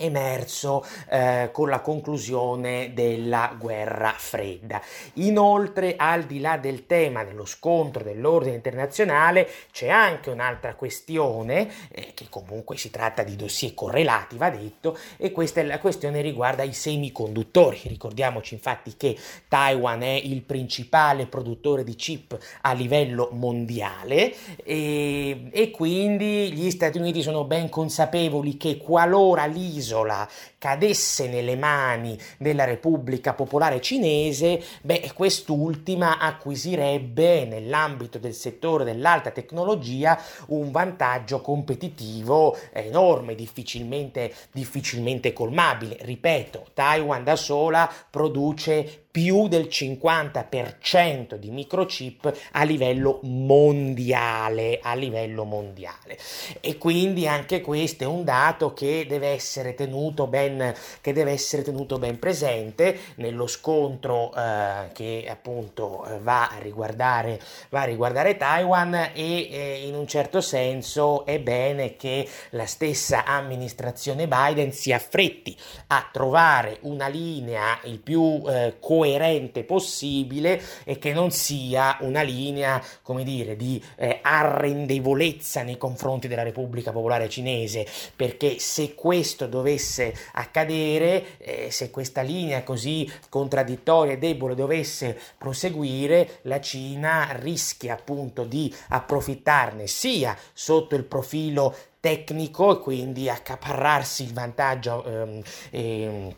emerso 0.00 0.84
eh, 1.10 1.50
con 1.52 1.68
la 1.68 1.80
conclusione 1.80 2.92
della 2.94 3.54
guerra 3.58 4.14
fredda. 4.16 4.80
Inoltre, 5.14 5.94
al 5.96 6.24
di 6.24 6.40
là 6.40 6.56
del 6.56 6.86
tema 6.86 7.22
dello 7.22 7.44
scontro 7.44 8.02
dell'ordine 8.02 8.54
internazionale, 8.54 9.48
c'è 9.70 9.88
anche 9.88 10.30
un'altra 10.30 10.74
questione, 10.74 11.70
eh, 11.90 12.12
che 12.14 12.26
comunque 12.30 12.76
si 12.76 12.90
tratta 12.90 13.22
di 13.22 13.36
dossier 13.36 13.74
correlati, 13.74 14.36
va 14.36 14.48
detto, 14.48 14.96
e 15.18 15.30
questa 15.32 15.60
è 15.60 15.64
la 15.64 15.78
questione 15.78 16.22
riguarda 16.22 16.62
i 16.62 16.72
semiconduttori. 16.72 17.80
Ricordiamoci 17.84 18.54
infatti 18.54 18.94
che 18.96 19.16
Taiwan 19.48 20.02
è 20.02 20.18
il 20.22 20.42
principale 20.42 21.26
produttore 21.26 21.84
di 21.84 21.94
chip 21.94 22.38
a 22.62 22.72
livello 22.72 23.28
mondiale 23.32 24.34
e, 24.64 25.50
e 25.50 25.70
quindi 25.70 26.52
gli 26.52 26.70
Stati 26.70 26.98
Uniti 26.98 27.22
sono 27.22 27.44
ben 27.44 27.68
consapevoli 27.68 28.56
che 28.56 28.78
qualora 28.78 29.44
l'isola 29.44 29.89
isola 29.90 30.28
cadesse 30.58 31.28
nelle 31.28 31.56
mani 31.56 32.16
della 32.38 32.64
Repubblica 32.64 33.34
Popolare 33.34 33.80
Cinese, 33.80 34.62
beh, 34.82 35.10
quest'ultima 35.14 36.18
acquisirebbe 36.18 37.44
nell'ambito 37.44 38.18
del 38.18 38.34
settore 38.34 38.84
dell'alta 38.84 39.30
tecnologia 39.30 40.20
un 40.48 40.70
vantaggio 40.70 41.40
competitivo 41.40 42.56
enorme, 42.72 43.34
difficilmente, 43.34 44.32
difficilmente 44.52 45.32
colmabile. 45.32 45.96
Ripeto, 46.00 46.66
Taiwan 46.72 47.24
da 47.24 47.36
sola 47.36 47.90
produce 48.10 49.06
più 49.10 49.48
del 49.48 49.66
50% 49.66 51.34
di 51.34 51.50
microchip 51.50 52.32
a 52.52 52.62
livello 52.62 53.18
mondiale, 53.22 54.78
a 54.80 54.94
livello 54.94 55.44
mondiale. 55.44 56.16
E 56.60 56.78
quindi 56.78 57.26
anche 57.26 57.60
questo 57.60 58.04
è 58.04 58.06
un 58.06 58.24
dato 58.24 58.72
che 58.72 59.06
deve 59.08 59.28
essere 59.28 59.74
tenuto 59.74 60.26
ben, 60.26 60.74
deve 61.02 61.32
essere 61.32 61.62
tenuto 61.62 61.98
ben 61.98 62.18
presente 62.18 62.98
nello 63.16 63.46
scontro 63.46 64.32
eh, 64.34 64.92
che 64.92 65.26
appunto 65.28 66.04
eh, 66.04 66.18
va 66.20 66.48
a 66.48 66.58
riguardare, 66.58 67.40
va 67.70 67.82
a 67.82 67.84
riguardare 67.84 68.36
Taiwan 68.36 68.94
e 69.12 69.48
eh, 69.50 69.86
in 69.86 69.94
un 69.94 70.06
certo 70.06 70.40
senso 70.40 71.24
è 71.26 71.40
bene 71.40 71.96
che 71.96 72.28
la 72.50 72.66
stessa 72.66 73.24
amministrazione 73.24 74.28
Biden 74.28 74.72
si 74.72 74.92
affretti 74.92 75.56
a 75.88 76.08
trovare 76.12 76.78
una 76.82 77.08
linea 77.08 77.78
il 77.84 77.98
più 77.98 78.42
eh, 78.46 78.76
coerente 79.00 79.64
possibile 79.64 80.60
e 80.84 80.98
che 80.98 81.14
non 81.14 81.30
sia 81.30 81.96
una 82.00 82.20
linea, 82.20 82.82
come 83.00 83.24
dire, 83.24 83.56
di 83.56 83.82
eh, 83.96 84.18
arrendevolezza 84.20 85.62
nei 85.62 85.78
confronti 85.78 86.28
della 86.28 86.42
Repubblica 86.42 86.92
Popolare 86.92 87.30
Cinese, 87.30 87.86
perché 88.14 88.58
se 88.58 88.94
questo 88.94 89.46
dovesse 89.46 90.14
accadere, 90.34 91.38
eh, 91.38 91.70
se 91.70 91.88
questa 91.88 92.20
linea 92.20 92.62
così 92.62 93.10
contraddittoria 93.30 94.12
e 94.12 94.18
debole 94.18 94.54
dovesse 94.54 95.18
proseguire, 95.38 96.40
la 96.42 96.60
Cina 96.60 97.34
rischia 97.40 97.94
appunto 97.94 98.44
di 98.44 98.70
approfittarne 98.88 99.86
sia 99.86 100.36
sotto 100.52 100.94
il 100.94 101.04
profilo 101.04 101.74
tecnico 102.00 102.72
e 102.72 102.80
quindi 102.80 103.30
accaparrarsi 103.30 104.24
il 104.24 104.34
vantaggio 104.34 105.04
ehm, 105.04 105.42
ehm, 105.70 106.34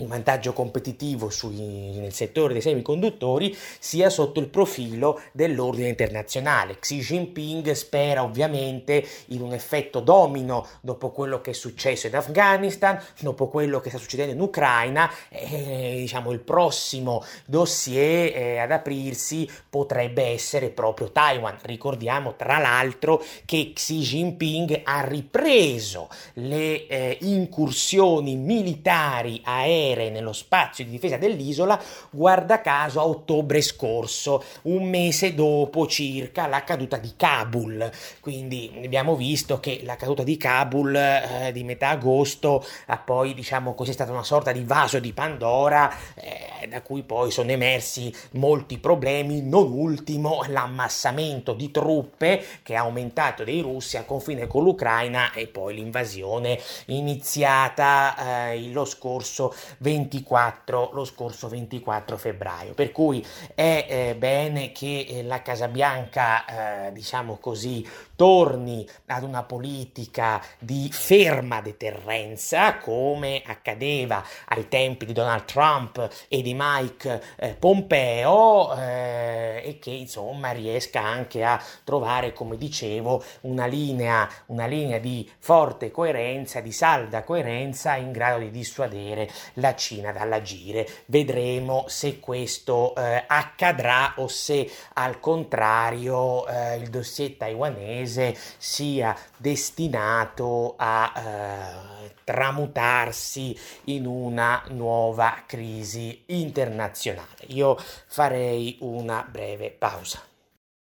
il 0.00 0.06
vantaggio 0.06 0.52
competitivo 0.52 1.30
sui, 1.30 1.98
nel 1.98 2.12
settore 2.12 2.52
dei 2.52 2.62
semiconduttori 2.62 3.56
sia 3.78 4.10
sotto 4.10 4.40
il 4.40 4.48
profilo 4.48 5.20
dell'ordine 5.32 5.88
internazionale. 5.88 6.78
Xi 6.78 6.98
Jinping 7.00 7.70
spera 7.72 8.22
ovviamente 8.22 9.06
in 9.26 9.42
un 9.42 9.52
effetto 9.52 10.00
domino 10.00 10.66
dopo 10.80 11.10
quello 11.10 11.40
che 11.40 11.50
è 11.50 11.54
successo 11.54 12.06
in 12.06 12.16
Afghanistan, 12.16 13.00
dopo 13.20 13.48
quello 13.48 13.80
che 13.80 13.90
sta 13.90 13.98
succedendo 13.98 14.32
in 14.32 14.40
Ucraina, 14.40 15.10
e, 15.28 15.96
diciamo 15.98 16.32
il 16.32 16.40
prossimo 16.40 17.22
dossier 17.46 18.36
eh, 18.36 18.58
ad 18.58 18.70
aprirsi 18.70 19.48
potrebbe 19.68 20.24
essere 20.24 20.70
proprio 20.70 21.10
Taiwan. 21.10 21.58
Ricordiamo 21.62 22.34
tra 22.36 22.58
l'altro 22.58 23.22
che 23.44 23.72
Xi 23.74 23.98
Jinping 23.98 24.80
ha 24.84 25.04
ripreso 25.04 26.08
le 26.34 26.86
eh, 26.86 27.18
incursioni 27.20 28.36
militari 28.36 29.40
aeree 29.44 29.89
aeree 29.90 30.10
nello 30.10 30.32
spazio 30.32 30.84
di 30.84 30.90
difesa 30.90 31.16
dell'isola, 31.16 31.80
guarda 32.10 32.60
caso 32.60 33.00
a 33.00 33.06
ottobre 33.06 33.60
scorso, 33.60 34.42
un 34.62 34.88
mese 34.88 35.34
dopo 35.34 35.86
circa 35.86 36.46
la 36.46 36.64
caduta 36.64 36.96
di 36.96 37.12
Kabul. 37.16 37.90
Quindi 38.20 38.80
abbiamo 38.84 39.16
visto 39.16 39.60
che 39.60 39.80
la 39.84 39.96
caduta 39.96 40.22
di 40.22 40.36
Kabul 40.36 40.94
eh, 40.94 41.50
di 41.52 41.64
metà 41.64 41.90
agosto 41.90 42.64
ha 42.86 42.98
poi, 42.98 43.34
diciamo 43.34 43.74
così, 43.74 43.90
è 43.90 43.94
stata 43.94 44.12
una 44.12 44.22
sorta 44.22 44.52
di 44.52 44.64
vaso 44.64 44.98
di 44.98 45.12
Pandora 45.12 45.92
eh, 46.14 46.66
da 46.68 46.82
cui 46.82 47.02
poi 47.02 47.30
sono 47.30 47.50
emersi 47.50 48.12
molti 48.32 48.78
problemi, 48.78 49.42
non 49.42 49.72
ultimo 49.72 50.42
l'ammassamento 50.46 51.52
di 51.52 51.70
truppe 51.70 52.44
che 52.62 52.76
ha 52.76 52.80
aumentato 52.80 53.44
dei 53.44 53.60
russi 53.60 53.96
al 53.96 54.06
confine 54.06 54.46
con 54.46 54.64
l'Ucraina 54.64 55.32
e 55.32 55.46
poi 55.46 55.74
l'invasione 55.74 56.58
iniziata 56.86 58.50
eh, 58.50 58.70
lo, 58.70 58.84
scorso 58.84 59.54
24, 59.80 60.90
lo 60.92 61.04
scorso 61.04 61.48
24 61.48 62.16
febbraio. 62.16 62.74
Per 62.74 62.92
cui 62.92 63.24
è 63.54 63.86
eh, 63.88 64.14
bene 64.16 64.72
che 64.72 65.06
eh, 65.08 65.22
la 65.22 65.40
Casa 65.42 65.68
Bianca, 65.68 66.86
eh, 66.86 66.92
diciamo 66.92 67.38
così, 67.38 67.86
torni 68.20 68.86
ad 69.06 69.22
una 69.22 69.44
politica 69.44 70.42
di 70.58 70.90
ferma 70.92 71.62
deterrenza 71.62 72.76
come 72.76 73.42
accadeva 73.46 74.22
ai 74.48 74.68
tempi 74.68 75.06
di 75.06 75.14
Donald 75.14 75.46
Trump 75.46 76.06
e 76.28 76.42
di 76.42 76.52
Mike 76.54 77.22
eh, 77.36 77.54
Pompeo 77.54 78.76
eh, 78.76 79.62
e 79.64 79.78
che 79.80 79.92
insomma 79.92 80.50
riesca 80.50 81.00
anche 81.00 81.42
a 81.42 81.58
trovare 81.82 82.34
come 82.34 82.58
dicevo 82.58 83.24
una 83.42 83.64
linea, 83.64 84.28
una 84.48 84.66
linea 84.66 84.98
di 84.98 85.26
forte 85.38 85.90
coerenza, 85.90 86.60
di 86.60 86.72
salda 86.72 87.22
coerenza 87.22 87.96
in 87.96 88.12
grado 88.12 88.40
di 88.40 88.50
dissuadere 88.50 89.30
la 89.54 89.74
Cina 89.74 90.12
dall'agire. 90.12 90.86
Vedremo 91.06 91.86
se 91.88 92.20
questo 92.20 92.94
eh, 92.96 93.24
accadrà 93.26 94.12
o 94.16 94.28
se 94.28 94.70
al 94.92 95.20
contrario 95.20 96.46
eh, 96.46 96.76
il 96.76 96.90
dossier 96.90 97.36
taiwanese 97.38 98.08
paese 98.10 98.36
sia 98.58 99.16
destinato 99.36 100.74
a 100.76 101.12
eh, 101.14 102.14
tramutarsi 102.24 103.56
in 103.84 104.06
una 104.06 104.64
nuova 104.68 105.42
crisi 105.46 106.22
internazionale. 106.26 107.44
Io 107.48 107.76
farei 108.06 108.76
una 108.80 109.26
breve 109.28 109.70
pausa. 109.70 110.29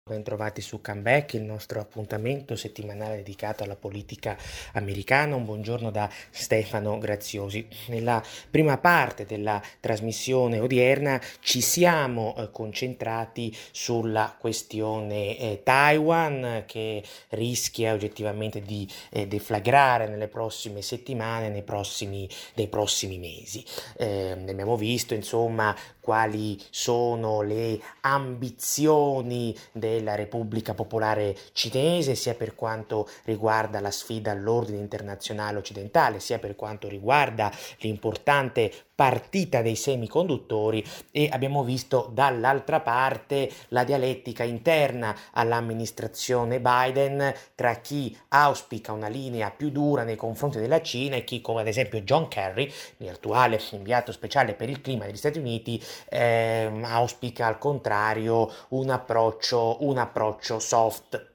Bentrovati 0.08 0.62
su 0.62 0.82
Comeback, 0.82 1.34
il 1.34 1.42
nostro 1.42 1.80
appuntamento 1.80 2.56
settimanale 2.56 3.16
dedicato 3.16 3.64
alla 3.64 3.76
politica 3.76 4.38
americana. 4.74 5.36
Un 5.36 5.46
buongiorno 5.46 5.90
da 5.90 6.08
Stefano 6.30 7.00
Graziosi. 7.00 7.68
Nella 7.88 8.22
prima 8.52 8.78
parte 8.78 9.26
della 9.26 9.60
trasmissione 9.80 10.60
odierna 10.60 11.20
ci 11.40 11.60
siamo 11.60 12.36
eh, 12.38 12.52
concentrati 12.52 13.52
sulla 13.72 14.36
questione 14.38 15.40
eh, 15.40 15.62
Taiwan 15.64 16.66
che 16.68 17.02
rischia 17.30 17.94
oggettivamente 17.94 18.62
di 18.62 18.88
eh, 19.10 19.26
deflagrare 19.26 20.08
nelle 20.08 20.28
prossime 20.28 20.84
settimane, 20.84 21.50
nei 21.50 21.64
prossimi, 21.64 22.30
nei 22.54 22.68
prossimi 22.68 23.18
mesi. 23.18 23.66
Eh, 23.98 24.34
abbiamo 24.34 24.78
visto 24.78 25.16
insomma 25.16 25.76
quali 26.00 26.62
sono 26.70 27.42
le 27.42 27.82
ambizioni 28.02 29.58
della 29.96 30.16
Repubblica 30.16 30.74
Popolare 30.74 31.36
Cinese, 31.54 32.16
sia 32.16 32.34
per 32.36 32.56
quanto 32.56 33.08
riguarda 33.24 33.80
la 33.80 33.92
sfida 33.92 34.32
all'ordine 34.32 34.80
internazionale 34.80 35.58
occidentale, 35.58 36.20
sia 36.20 36.40
per 36.40 36.56
quanto 36.56 36.88
riguarda 36.88 37.52
l'importante 37.80 38.72
partita 38.96 39.62
dei 39.62 39.76
semiconduttori. 39.76 40.84
E 41.12 41.30
abbiamo 41.32 41.64
visto 41.64 42.10
dall'altra 42.14 42.80
parte 42.80 43.52
la 43.70 43.84
dialettica 43.84 44.44
interna 44.44 45.16
all'amministrazione 45.34 46.60
Biden 46.60 47.34
tra 47.54 47.76
chi 47.76 48.18
auspica 48.30 48.94
una 48.94 49.08
linea 49.08 49.52
più 49.52 49.70
dura 49.70 50.04
nei 50.04 50.16
confronti 50.16 50.60
della 50.60 50.82
Cina 50.82 51.18
e 51.18 51.24
chi 51.24 51.42
come 51.42 51.62
ad 51.62 51.68
esempio 51.68 52.02
John 52.02 52.28
Kerry, 52.28 52.72
l'attuale 52.98 53.60
inviato 53.72 54.12
speciale 54.12 54.54
per 54.54 54.70
il 54.70 54.82
clima 54.82 55.06
degli 55.06 55.18
Stati 55.18 55.40
Uniti, 55.40 55.82
eh, 56.10 56.72
auspica 56.84 57.48
al 57.48 57.58
contrario 57.58 58.52
un 58.70 58.90
approccio, 58.90 59.85
un 59.86 59.98
approccio 59.98 60.60
soft 60.60 61.35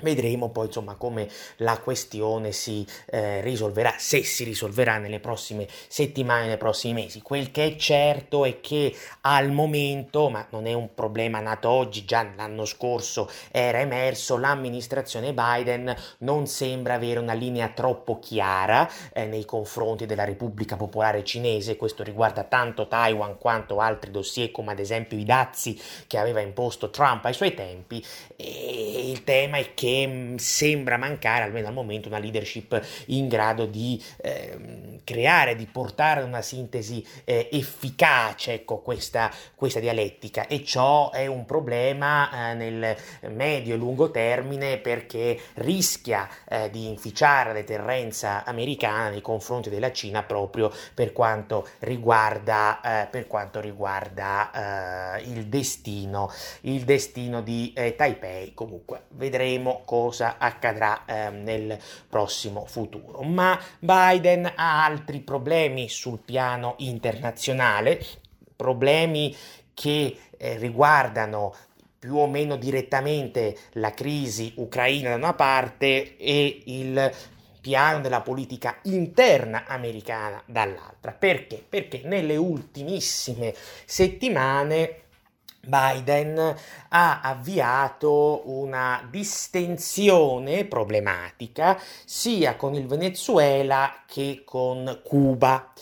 Vedremo 0.00 0.50
poi 0.50 0.66
insomma 0.66 0.94
come 0.94 1.28
la 1.56 1.76
questione 1.78 2.52
si 2.52 2.86
eh, 3.06 3.40
risolverà, 3.40 3.94
se 3.98 4.22
si 4.22 4.44
risolverà 4.44 4.98
nelle 4.98 5.18
prossime 5.18 5.66
settimane, 5.88 6.46
nei 6.46 6.56
prossimi 6.56 7.02
mesi. 7.02 7.20
Quel 7.20 7.50
che 7.50 7.64
è 7.64 7.74
certo 7.74 8.44
è 8.44 8.60
che 8.60 8.94
al 9.22 9.50
momento, 9.50 10.30
ma 10.30 10.46
non 10.50 10.68
è 10.68 10.72
un 10.72 10.94
problema 10.94 11.40
nato 11.40 11.68
oggi, 11.68 12.04
già 12.04 12.24
l'anno 12.36 12.64
scorso 12.64 13.28
era 13.50 13.80
emerso, 13.80 14.36
l'amministrazione 14.36 15.34
Biden 15.34 15.92
non 16.18 16.46
sembra 16.46 16.94
avere 16.94 17.18
una 17.18 17.32
linea 17.32 17.66
troppo 17.70 18.20
chiara 18.20 18.88
eh, 19.12 19.24
nei 19.24 19.44
confronti 19.44 20.06
della 20.06 20.24
Repubblica 20.24 20.76
Popolare 20.76 21.24
Cinese, 21.24 21.76
questo 21.76 22.04
riguarda 22.04 22.44
tanto 22.44 22.86
Taiwan 22.86 23.36
quanto 23.36 23.80
altri 23.80 24.12
dossier 24.12 24.52
come 24.52 24.70
ad 24.70 24.78
esempio 24.78 25.18
i 25.18 25.24
dazi 25.24 25.76
che 26.06 26.18
aveva 26.18 26.38
imposto 26.38 26.88
Trump 26.90 27.24
ai 27.24 27.34
suoi 27.34 27.52
tempi 27.52 28.00
e 28.36 29.10
il 29.10 29.24
tema 29.24 29.56
è 29.56 29.74
che 29.74 29.86
che 29.88 30.06
mm, 30.06 30.36
sembra 30.36 30.98
mancare, 30.98 31.44
almeno 31.44 31.68
al 31.68 31.72
momento, 31.72 32.08
una 32.08 32.18
leadership 32.18 32.80
in 33.06 33.28
grado 33.28 33.64
di 33.64 34.02
eh, 34.18 35.00
creare, 35.04 35.56
di 35.56 35.64
portare 35.66 36.22
una 36.22 36.42
sintesi 36.42 37.04
eh, 37.24 37.48
efficace 37.52 38.52
ecco, 38.52 38.80
questa, 38.80 39.32
questa, 39.54 39.80
dialettica 39.80 40.46
e 40.46 40.64
ciò 40.64 41.10
è 41.10 41.26
un 41.26 41.46
problema 41.46 42.50
eh, 42.50 42.54
nel 42.54 42.96
medio 43.30 43.74
e 43.74 43.78
lungo 43.78 44.10
termine 44.10 44.76
perché 44.78 45.38
rischia 45.54 46.28
eh, 46.48 46.68
di 46.70 46.88
inficiare 46.88 47.48
la 47.48 47.54
deterrenza 47.54 48.44
americana 48.44 49.08
nei 49.08 49.22
confronti 49.22 49.70
della 49.70 49.92
Cina 49.92 50.22
proprio 50.22 50.70
per 50.92 51.12
quanto 51.12 51.66
riguarda, 51.80 52.80
eh, 52.82 53.06
per 53.06 53.26
quanto 53.26 53.60
riguarda 53.60 55.16
eh, 55.16 55.22
il 55.22 55.46
destino, 55.46 56.30
il 56.62 56.84
destino 56.84 57.40
di 57.40 57.72
Taipei. 57.72 58.52
Comunque 58.52 59.02
vedremo 59.10 59.77
cosa 59.84 60.36
accadrà 60.38 61.04
eh, 61.04 61.30
nel 61.30 61.78
prossimo 62.08 62.64
futuro. 62.66 63.22
Ma 63.22 63.58
Biden 63.78 64.52
ha 64.54 64.84
altri 64.84 65.20
problemi 65.20 65.88
sul 65.88 66.18
piano 66.18 66.74
internazionale, 66.78 68.04
problemi 68.56 69.34
che 69.74 70.16
eh, 70.36 70.56
riguardano 70.56 71.54
più 71.98 72.16
o 72.16 72.26
meno 72.26 72.56
direttamente 72.56 73.56
la 73.72 73.92
crisi 73.92 74.52
ucraina 74.56 75.10
da 75.10 75.16
una 75.16 75.34
parte 75.34 76.16
e 76.16 76.62
il 76.66 77.12
piano 77.60 78.00
della 78.00 78.20
politica 78.20 78.78
interna 78.84 79.64
americana 79.66 80.40
dall'altra. 80.46 81.12
Perché? 81.12 81.62
Perché 81.68 82.02
nelle 82.04 82.36
ultimissime 82.36 83.54
settimane 83.84 85.07
Biden 85.68 86.56
ha 86.88 87.20
avviato 87.20 88.42
una 88.48 89.06
distensione 89.10 90.64
problematica 90.64 91.78
sia 92.04 92.56
con 92.56 92.74
il 92.74 92.86
Venezuela 92.86 94.02
che 94.06 94.42
con 94.44 95.00
Cuba. 95.04 95.72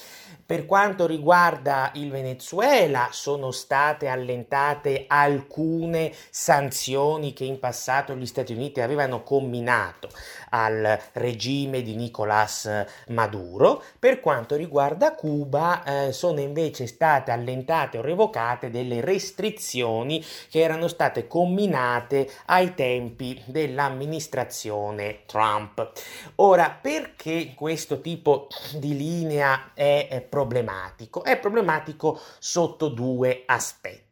Per 0.46 0.64
quanto 0.64 1.06
riguarda 1.06 1.90
il 1.94 2.08
Venezuela, 2.08 3.08
sono 3.10 3.50
state 3.50 4.06
allentate 4.06 5.06
alcune 5.08 6.12
sanzioni 6.30 7.32
che 7.32 7.44
in 7.44 7.58
passato 7.58 8.14
gli 8.14 8.26
Stati 8.26 8.52
Uniti 8.52 8.80
avevano 8.80 9.24
comminato 9.24 10.08
al 10.56 10.98
regime 11.12 11.82
di 11.82 11.94
Nicolás 11.94 12.84
Maduro. 13.08 13.82
Per 13.98 14.20
quanto 14.20 14.56
riguarda 14.56 15.14
Cuba, 15.14 15.82
eh, 15.82 16.12
sono 16.12 16.40
invece 16.40 16.86
state 16.86 17.30
allentate 17.30 17.98
o 17.98 18.02
revocate 18.02 18.70
delle 18.70 19.00
restrizioni 19.00 20.24
che 20.48 20.60
erano 20.60 20.88
state 20.88 21.26
comminate 21.26 22.30
ai 22.46 22.74
tempi 22.74 23.42
dell'amministrazione 23.44 25.24
Trump. 25.26 25.92
Ora, 26.36 26.70
perché 26.80 27.52
questo 27.54 28.00
tipo 28.00 28.48
di 28.74 28.96
linea 28.96 29.72
è 29.74 30.24
problematico? 30.28 31.22
È 31.22 31.38
problematico 31.38 32.18
sotto 32.38 32.88
due 32.88 33.42
aspetti. 33.46 34.05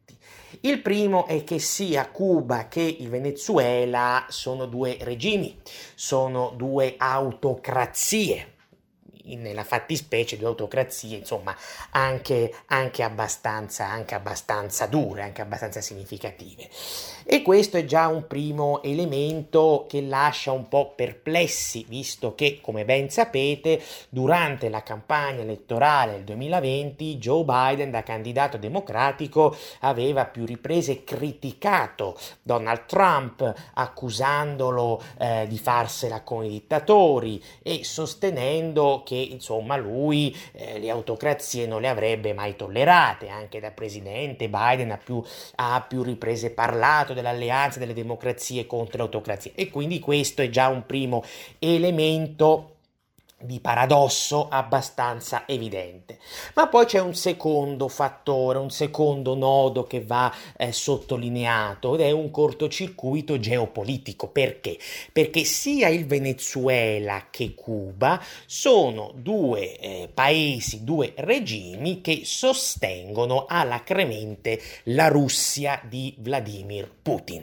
Il 0.65 0.81
primo 0.81 1.27
è 1.27 1.45
che 1.45 1.59
sia 1.59 2.09
Cuba 2.09 2.69
che 2.69 2.81
il 2.81 3.11
Venezuela 3.11 4.25
sono 4.31 4.65
due 4.65 4.97
regimi, 4.99 5.61
sono 5.95 6.55
due 6.57 6.95
autocrazie 6.97 8.54
nella 9.25 9.65
fattispecie 9.65 10.37
di 10.37 10.45
autocrazie, 10.45 11.19
insomma, 11.19 11.57
anche, 11.91 12.53
anche, 12.67 13.03
abbastanza, 13.03 13.87
anche 13.87 14.15
abbastanza 14.15 14.87
dure, 14.87 15.23
anche 15.23 15.43
abbastanza 15.43 15.81
significative. 15.81 16.69
E 17.25 17.43
questo 17.43 17.79
è 17.79 17.85
già 17.85 18.07
un 18.09 18.27
primo 18.27 18.83
elemento 18.83 19.87
che 19.89 20.03
lascia 20.03 20.53
un 20.53 20.69
po' 20.69 20.93
perplessi, 20.95 21.85
visto 21.89 22.35
che, 22.35 22.59
come 22.61 22.85
ben 22.85 23.09
sapete, 23.09 23.81
durante 24.11 24.69
la 24.69 24.83
campagna 24.83 25.41
elettorale 25.43 26.13
del 26.13 26.25
2020 26.25 27.17
Joe 27.17 27.45
Biden, 27.45 27.91
da 27.91 28.03
candidato 28.03 28.59
democratico, 28.59 29.57
aveva 29.81 30.27
più 30.27 30.45
riprese 30.45 31.05
criticato 31.05 32.17
Donald 32.43 32.85
Trump, 32.87 33.55
accusandolo 33.75 35.03
eh, 35.19 35.47
di 35.49 35.59
farsela 35.59 36.23
con 36.23 36.45
i 36.45 36.49
dittatori 36.49 37.43
e 37.63 37.85
sostenendo 37.85 39.03
che 39.05 39.14
insomma 39.23 39.77
lui 39.77 40.35
eh, 40.53 40.79
le 40.79 40.91
autocrazie 40.91 41.67
non 41.67 41.81
le 41.81 41.89
avrebbe 41.89 42.33
mai 42.33 42.57
tollerate, 42.57 43.29
anche 43.29 43.61
da 43.61 43.71
presidente 43.71 44.49
Biden 44.49 44.91
ha 44.91 44.99
più, 45.03 45.23
ha 45.57 45.85
più 45.87 46.03
riprese 46.03 46.51
parlato 46.51 47.15
dell'alleanza 47.15 47.79
delle 47.79 47.95
democrazie 47.95 48.67
contro 48.67 48.99
le 48.99 49.03
autocrazie. 49.05 49.53
E 49.55 49.71
quindi 49.71 49.99
questo 50.01 50.43
è 50.43 50.51
già 50.51 50.69
un 50.69 50.87
primo 50.87 51.23
elemento 51.59 52.74
di 53.45 53.61
paradosso 53.61 54.49
abbastanza 54.49 55.45
evidente. 55.47 56.19
Ma 56.55 56.69
poi 56.69 56.87
c'è 56.87 57.01
un 57.01 57.15
secondo 57.15 57.89
fattore, 57.89 58.59
un 58.59 58.71
secondo 58.71 59.35
nodo 59.35 59.85
che 59.85 60.03
va 60.03 60.33
eh, 60.57 60.73
sottolineato 60.73 61.95
ed 61.95 62.01
è 62.01 62.11
un 62.11 62.31
cortocircuito 62.31 63.39
geopolitico. 63.39 64.29
Perché? 64.29 64.79
Perché 65.13 65.45
sia 65.45 65.89
il 65.89 66.07
Venezuela 66.07 67.27
che 67.31 67.55
Cuba 67.55 68.21
sono 68.47 69.13
due 69.15 69.79
eh, 69.79 70.09
paesi, 70.13 70.85
due 70.85 71.13
regimi 71.17 72.01
che 72.01 72.23
sostengono 72.25 73.45
alacremente 73.47 74.61
la 74.85 75.09
Russia 75.09 75.81
di 75.85 76.15
Vladimir 76.19 76.91
Putin. 77.03 77.43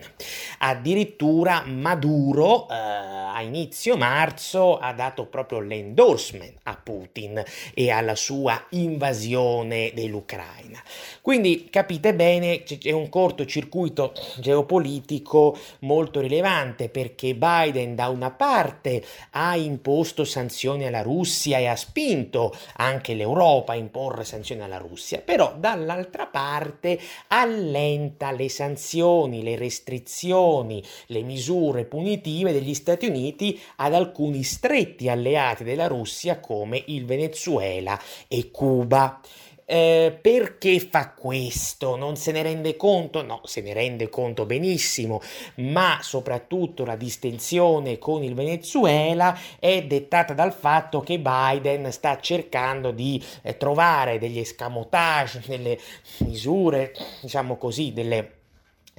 Addirittura 0.60 1.64
Maduro 1.66 2.68
eh, 2.68 2.74
a 2.74 3.42
inizio 3.42 3.98
marzo 3.98 4.78
ha 4.78 4.94
dato 4.94 5.26
proprio 5.26 5.60
l'endorsement 5.60 5.81
endorsement 5.82 6.54
a 6.64 6.76
Putin 6.76 7.44
e 7.74 7.92
alla 7.92 8.16
sua 8.16 8.66
invasione 8.70 9.92
dell'Ucraina. 9.94 10.82
Quindi 11.22 11.68
capite 11.70 12.16
bene, 12.16 12.64
c'è 12.64 12.92
un 12.92 13.10
cortocircuito 13.10 14.14
geopolitico 14.38 15.58
molto 15.80 16.20
rilevante 16.20 16.90
perché 16.90 17.36
Biden 17.36 17.96
da 17.96 18.08
una 18.10 18.32
parte 18.32 19.04
ha 19.32 19.56
imposto 19.56 20.24
sanzioni 20.24 20.86
alla 20.86 21.02
Russia 21.02 21.58
e 21.58 21.68
ha 21.68 21.76
spinto 21.76 22.56
anche 22.78 23.14
l'Europa 23.14 23.74
a 23.74 23.76
imporre 23.76 24.24
sanzioni 24.24 24.62
alla 24.62 24.78
Russia, 24.78 25.20
però 25.20 25.54
dall'altra 25.58 26.26
parte 26.28 27.00
allenta 27.28 28.32
le 28.32 28.50
sanzioni, 28.50 29.44
le 29.44 29.56
restrizioni, 29.56 30.84
le 31.08 31.22
misure 31.22 31.86
punitive 31.86 32.52
degli 32.52 32.74
Stati 32.74 33.08
Uniti 33.08 33.60
ad 33.78 33.94
alcuni 33.94 34.44
stretti 34.44 35.10
alleati 35.10 35.64
della 35.72 35.88
Russia 35.88 36.40
come 36.40 36.84
il 36.88 37.06
Venezuela 37.06 38.00
e 38.28 38.52
Cuba. 38.52 39.20
Eh, 39.64 40.18
perché 40.22 40.82
fa 40.82 41.12
questo? 41.12 41.96
Non 41.96 42.18
se 42.18 42.34
ne 42.34 42.42
rende 42.42 42.76
conto? 42.76 43.22
No, 43.22 43.40
se 43.46 43.62
ne 43.62 43.72
rende 43.72 44.10
conto 44.10 44.46
benissimo, 44.46 45.22
ma 45.58 46.00
soprattutto 46.02 46.84
la 46.84 46.98
distensione 46.98 47.98
con 47.98 48.22
il 48.22 48.34
Venezuela 48.34 49.34
è 49.60 49.82
dettata 49.84 50.34
dal 50.34 50.52
fatto 50.52 51.00
che 51.00 51.20
Biden 51.20 51.90
sta 51.94 52.20
cercando 52.20 52.92
di 52.92 53.24
eh, 53.44 53.56
trovare 53.56 54.20
degli 54.20 54.40
escamotage, 54.40 55.42
delle 55.46 55.80
misure, 56.18 56.94
diciamo 57.22 57.56
così, 57.56 57.94
delle 57.94 58.41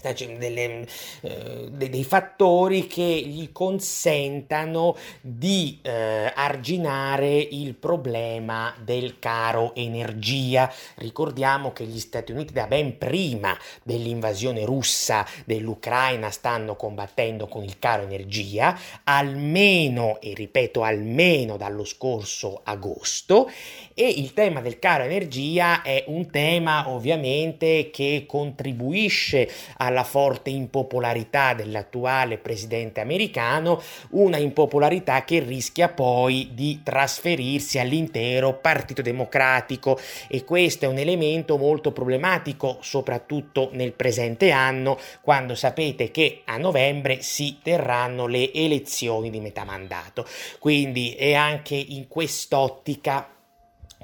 delle, 0.03 0.87
eh, 1.21 1.69
dei 1.71 2.05
fattori 2.05 2.87
che 2.87 3.03
gli 3.03 3.53
consentano 3.53 4.97
di 5.21 5.79
eh, 5.83 6.33
arginare 6.35 7.37
il 7.39 7.75
problema 7.75 8.75
del 8.83 9.19
caro 9.19 9.75
energia. 9.75 10.73
Ricordiamo 10.97 11.73
che 11.73 11.85
gli 11.85 12.01
Stati 12.01 12.33
Uniti 12.33 12.53
da 12.53 12.67
ben 12.67 12.99
prima 12.99 13.57
dell'invasione 13.85 14.65
russa 14.65 15.27
dell'Ucraina 15.45 16.31
stanno 16.31 16.75
combattendo 16.75 17.47
con 17.47 17.63
il 17.63 17.79
caro 17.79 18.03
energia, 18.03 18.77
almeno, 19.05 20.21
e 20.21 20.33
ripeto, 20.35 20.83
almeno 20.83 21.57
dallo 21.57 21.85
scorso 21.85 22.61
agosto, 22.65 23.51
e 23.95 24.09
il 24.09 24.33
tema 24.33 24.61
del 24.61 24.79
caro 24.79 25.05
energia 25.05 25.83
è 25.83 26.05
un 26.07 26.31
tema 26.31 26.89
ovviamente 26.89 27.91
che 27.91 28.25
contribuisce 28.27 29.49
alla 29.77 29.92
forte 30.03 30.49
impopolarità 30.49 31.53
dell'attuale 31.53 32.39
presidente 32.39 33.01
americano, 33.01 33.83
una 34.11 34.39
impopolarità 34.39 35.25
che 35.25 35.41
rischia 35.41 35.91
poi 35.91 36.51
di 36.55 36.81
trasferirsi 36.83 37.79
all'intero 37.79 38.55
Partito 38.55 39.03
Democratico 39.03 39.99
e 40.29 40.45
questo 40.45 40.87
è 40.87 40.89
un 40.89 40.99
elemento 40.99 41.59
molto 41.59 41.93
problematico 41.93 42.79
soprattutto 42.81 43.69
nel 43.73 43.93
presente 43.93 44.51
anno 44.51 44.99
quando 45.21 45.55
sapete 45.55 46.11
che 46.11 46.43
a 46.47 46.57
novembre 46.57 47.21
si 47.21 47.59
terranno 47.63 48.27
le 48.27 48.53
elezioni 48.53 49.29
di 49.29 49.41
metà 49.41 49.65
mandato. 49.65 50.27
Quindi 50.59 51.13
è 51.13 51.35
anche 51.35 51.75
in 51.75 52.09
quest'ottica 52.09 53.29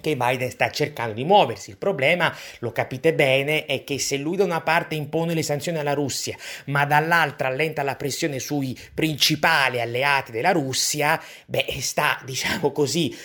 che 0.00 0.16
Biden 0.16 0.50
sta 0.50 0.70
cercando 0.70 1.14
di 1.14 1.24
muoversi. 1.24 1.70
Il 1.70 1.76
problema, 1.76 2.34
lo 2.60 2.72
capite 2.72 3.14
bene, 3.14 3.66
è 3.66 3.84
che 3.84 3.98
se 3.98 4.16
lui 4.16 4.36
da 4.36 4.44
una 4.44 4.60
parte 4.60 4.94
impone 4.94 5.34
le 5.34 5.42
sanzioni 5.42 5.78
alla 5.78 5.94
Russia, 5.94 6.36
ma 6.66 6.84
dall'altra 6.84 7.48
allenta 7.48 7.82
la 7.82 7.96
pressione 7.96 8.38
sui 8.38 8.78
principali 8.94 9.80
alleati 9.80 10.32
della 10.32 10.52
Russia, 10.52 11.20
beh, 11.46 11.66
sta, 11.80 12.20
diciamo 12.24 12.72
così, 12.72 13.16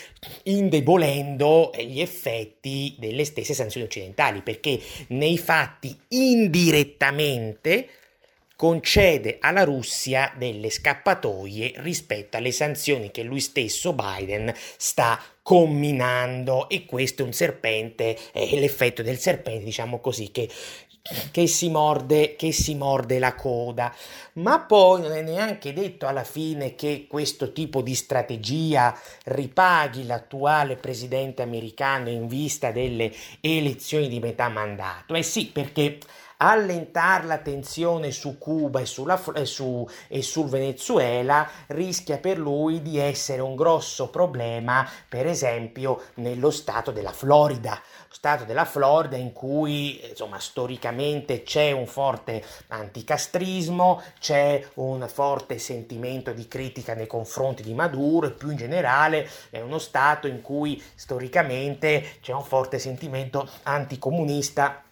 indebolendo 0.43 1.71
gli 1.77 1.99
effetti 1.99 2.95
delle 2.97 3.25
stesse 3.25 3.53
sanzioni 3.53 3.85
occidentali, 3.85 4.41
perché 4.41 4.79
nei 5.07 5.37
fatti 5.37 5.97
indirettamente 6.09 7.87
concede 8.63 9.39
alla 9.41 9.65
Russia 9.65 10.31
delle 10.37 10.69
scappatoie 10.69 11.73
rispetto 11.79 12.37
alle 12.37 12.53
sanzioni 12.53 13.11
che 13.11 13.21
lui 13.21 13.41
stesso 13.41 13.91
Biden 13.91 14.53
sta 14.77 15.21
comminando 15.41 16.69
e 16.69 16.85
questo 16.85 17.23
è 17.23 17.25
un 17.25 17.33
serpente, 17.33 18.17
è 18.31 18.55
l'effetto 18.55 19.01
del 19.01 19.17
serpente 19.17 19.65
diciamo 19.65 19.99
così 19.99 20.31
che, 20.31 20.47
che 21.31 21.45
si, 21.45 21.67
morde, 21.67 22.37
che 22.37 22.53
si 22.53 22.75
morde 22.75 23.19
la 23.19 23.35
coda. 23.35 23.93
Ma 24.35 24.61
poi 24.61 25.01
non 25.01 25.11
è 25.11 25.21
neanche 25.21 25.73
detto 25.73 26.07
alla 26.07 26.23
fine 26.23 26.73
che 26.75 27.05
questo 27.09 27.51
tipo 27.51 27.81
di 27.81 27.95
strategia 27.95 28.97
ripaghi 29.25 30.05
l'attuale 30.05 30.77
presidente 30.77 31.41
americano 31.41 32.07
in 32.07 32.27
vista 32.27 32.71
delle 32.71 33.11
elezioni 33.41 34.07
di 34.07 34.21
metà 34.21 34.47
mandato. 34.47 35.15
Eh 35.15 35.23
sì, 35.23 35.47
perché 35.47 35.97
allentare 36.49 37.25
la 37.25 37.37
tensione 37.37 38.11
su 38.11 38.37
Cuba 38.37 38.79
e, 38.79 38.85
sulla, 38.85 39.21
e, 39.33 39.45
su, 39.45 39.87
e, 40.07 40.21
sul 40.21 40.49
Venezuela 40.49 41.47
rischia 41.67 42.17
per 42.17 42.37
lui 42.37 42.81
di 42.81 42.97
essere 42.97 43.41
un 43.41 43.55
grosso 43.55 44.09
problema, 44.09 44.87
per 45.07 45.25
esempio, 45.25 46.01
nello 46.15 46.51
stato 46.51 46.91
della 46.91 47.11
Florida. 47.11 47.71
Lo 48.07 48.13
stato 48.13 48.43
della 48.43 48.65
Florida 48.65 49.15
in 49.15 49.33
cui, 49.33 49.99
insomma, 50.07 50.39
storicamente 50.39 51.43
c'è 51.43 51.71
un 51.71 51.87
forte 51.87 52.43
anticastrismo, 52.67 54.01
c'è 54.19 54.67
un 54.75 55.07
forte 55.07 55.57
sentimento 55.57 56.31
di 56.31 56.47
critica 56.47 56.93
nei 56.93 57.07
confronti 57.07 57.63
di 57.63 57.73
Maduro 57.73 58.27
e 58.27 58.31
più 58.31 58.49
in 58.49 58.57
generale 58.57 59.27
è 59.49 59.61
uno 59.61 59.79
stato 59.79 60.27
in 60.27 60.41
cui 60.41 60.81
storicamente 60.95 62.17
c'è 62.21 62.33
un 62.33 62.43
forte 62.43 62.79
sentimento 62.79 63.49
anticomunista 63.63 64.82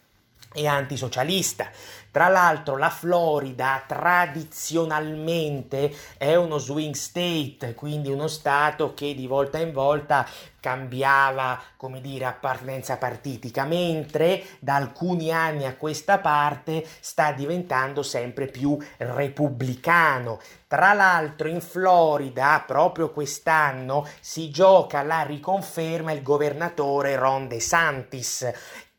e 0.54 0.68
antisocialista. 0.68 1.70
Tra 2.12 2.28
l'altro 2.28 2.76
la 2.76 2.90
Florida 2.90 3.82
tradizionalmente 3.88 5.96
è 6.18 6.36
uno 6.36 6.58
swing 6.58 6.94
state, 6.94 7.74
quindi 7.74 8.12
uno 8.12 8.28
stato 8.28 8.94
che 8.94 9.16
di 9.16 9.28
volta 9.28 9.60
in 9.60 9.72
volta 9.72 10.28
cambiava, 10.60 11.58
come 11.78 12.02
dire, 12.02 12.26
appartenenza 12.26 12.98
partitica, 12.98 13.64
mentre 13.64 14.44
da 14.60 14.76
alcuni 14.76 15.32
anni 15.32 15.66
a 15.66 15.76
questa 15.76 16.20
parte 16.20 16.86
sta 17.00 17.32
diventando 17.32 18.04
sempre 18.04 18.48
più 18.48 18.78
repubblicano. 18.98 20.42
Tra 20.68 20.92
l'altro 20.92 21.48
in 21.48 21.62
Florida, 21.62 22.62
proprio 22.68 23.12
quest'anno, 23.12 24.06
si 24.20 24.52
gioca 24.52 25.02
la 25.02 25.22
riconferma 25.22 26.12
il 26.12 26.22
governatore 26.22 27.16
Ron 27.16 27.48
DeSantis, 27.48 28.52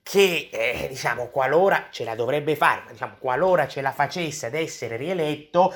che 0.03 0.49
eh, 0.53 0.87
diciamo 0.89 1.29
qualora 1.29 1.87
ce 1.91 2.05
la 2.05 2.15
dovrebbe 2.15 2.57
fare, 2.57 2.83
diciamo 2.91 3.17
qualora 3.19 3.69
ce 3.69 3.81
la 3.81 3.93
facesse 3.93 4.47
ad 4.47 4.55
essere 4.55 4.97
rieletto, 4.97 5.73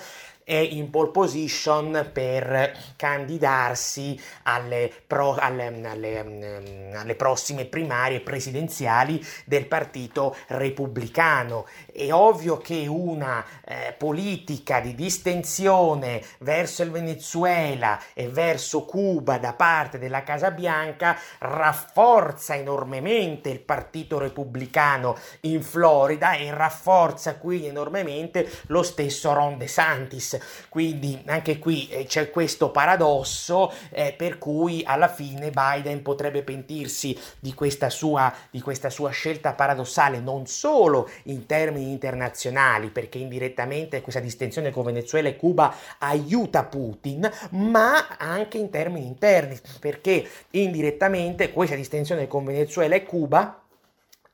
è 0.49 0.55
in 0.55 0.91
pole 0.91 1.11
position 1.11 2.09
per 2.13 2.73
candidarsi 2.95 4.17
alle, 4.45 4.93
pro, 5.05 5.35
alle, 5.35 5.67
alle, 5.85 6.23
mm, 6.23 6.95
alle 6.95 7.17
prossime 7.17 7.65
primarie 7.65 8.21
presidenziali 8.21 9.21
del 9.45 9.67
Partito 9.67 10.37
Repubblicano. 10.47 11.67
È 11.93 12.13
ovvio 12.13 12.59
che 12.59 12.87
una 12.87 13.45
eh, 13.65 13.93
politica 13.99 14.79
di 14.79 14.95
distensione 14.95 16.23
verso 16.39 16.85
il 16.85 16.93
Venezuela 16.93 18.01
e 18.15 18.29
verso 18.29 18.85
Cuba 18.85 19.39
da 19.39 19.53
parte 19.53 19.99
della 19.99 20.23
Casa 20.23 20.53
Bianca 20.53 21.19
rafforza 21.41 22.55
enormemente 22.55 23.49
il 23.49 23.59
Partito 23.59 24.19
Repubblicano 24.19 25.17
in 25.41 25.61
Florida 25.61 26.35
e 26.35 26.55
rafforza 26.55 27.35
quindi 27.35 27.67
enormemente 27.67 28.49
lo 28.67 28.85
stesso 28.85 29.33
Ron 29.33 29.59
DeSantis. 29.59 30.35
Quindi 30.69 31.23
anche 31.27 31.59
qui 31.59 31.89
eh, 31.89 32.05
c'è 32.05 32.31
questo 32.31 32.71
paradosso 32.71 33.73
eh, 33.91 34.15
per 34.17 34.39
cui 34.39 34.83
alla 34.85 35.09
fine 35.09 35.51
Biden 35.51 36.03
potrebbe 36.03 36.43
pentirsi 36.43 37.19
di 37.39 37.55
questa, 37.55 37.91
sua, 37.91 38.33
di 38.51 38.61
questa 38.61 38.91
sua 38.91 39.11
scelta 39.11 39.53
paradossale 39.53 40.21
non 40.21 40.47
solo 40.47 41.09
in 41.25 41.47
termini 41.47 41.91
internazionali, 41.91 42.91
perché 42.91 43.19
indirettamente 43.19 44.01
questa 44.01 44.21
distinzione 44.21 44.71
con 44.71 44.85
Venezuela 44.85 45.29
e 45.29 45.37
Cuba 45.37 45.75
aiuta 45.99 46.65
Putin, 46.65 47.31
ma 47.51 48.17
anche 48.19 48.59
in 48.59 48.71
termini 48.71 49.07
interni, 49.07 49.59
perché 49.81 50.29
indirettamente 50.51 51.53
questa 51.53 51.77
distinzione 51.77 52.27
con 52.27 52.45
Venezuela 52.45 52.95
e 52.95 53.05
Cuba 53.05 53.61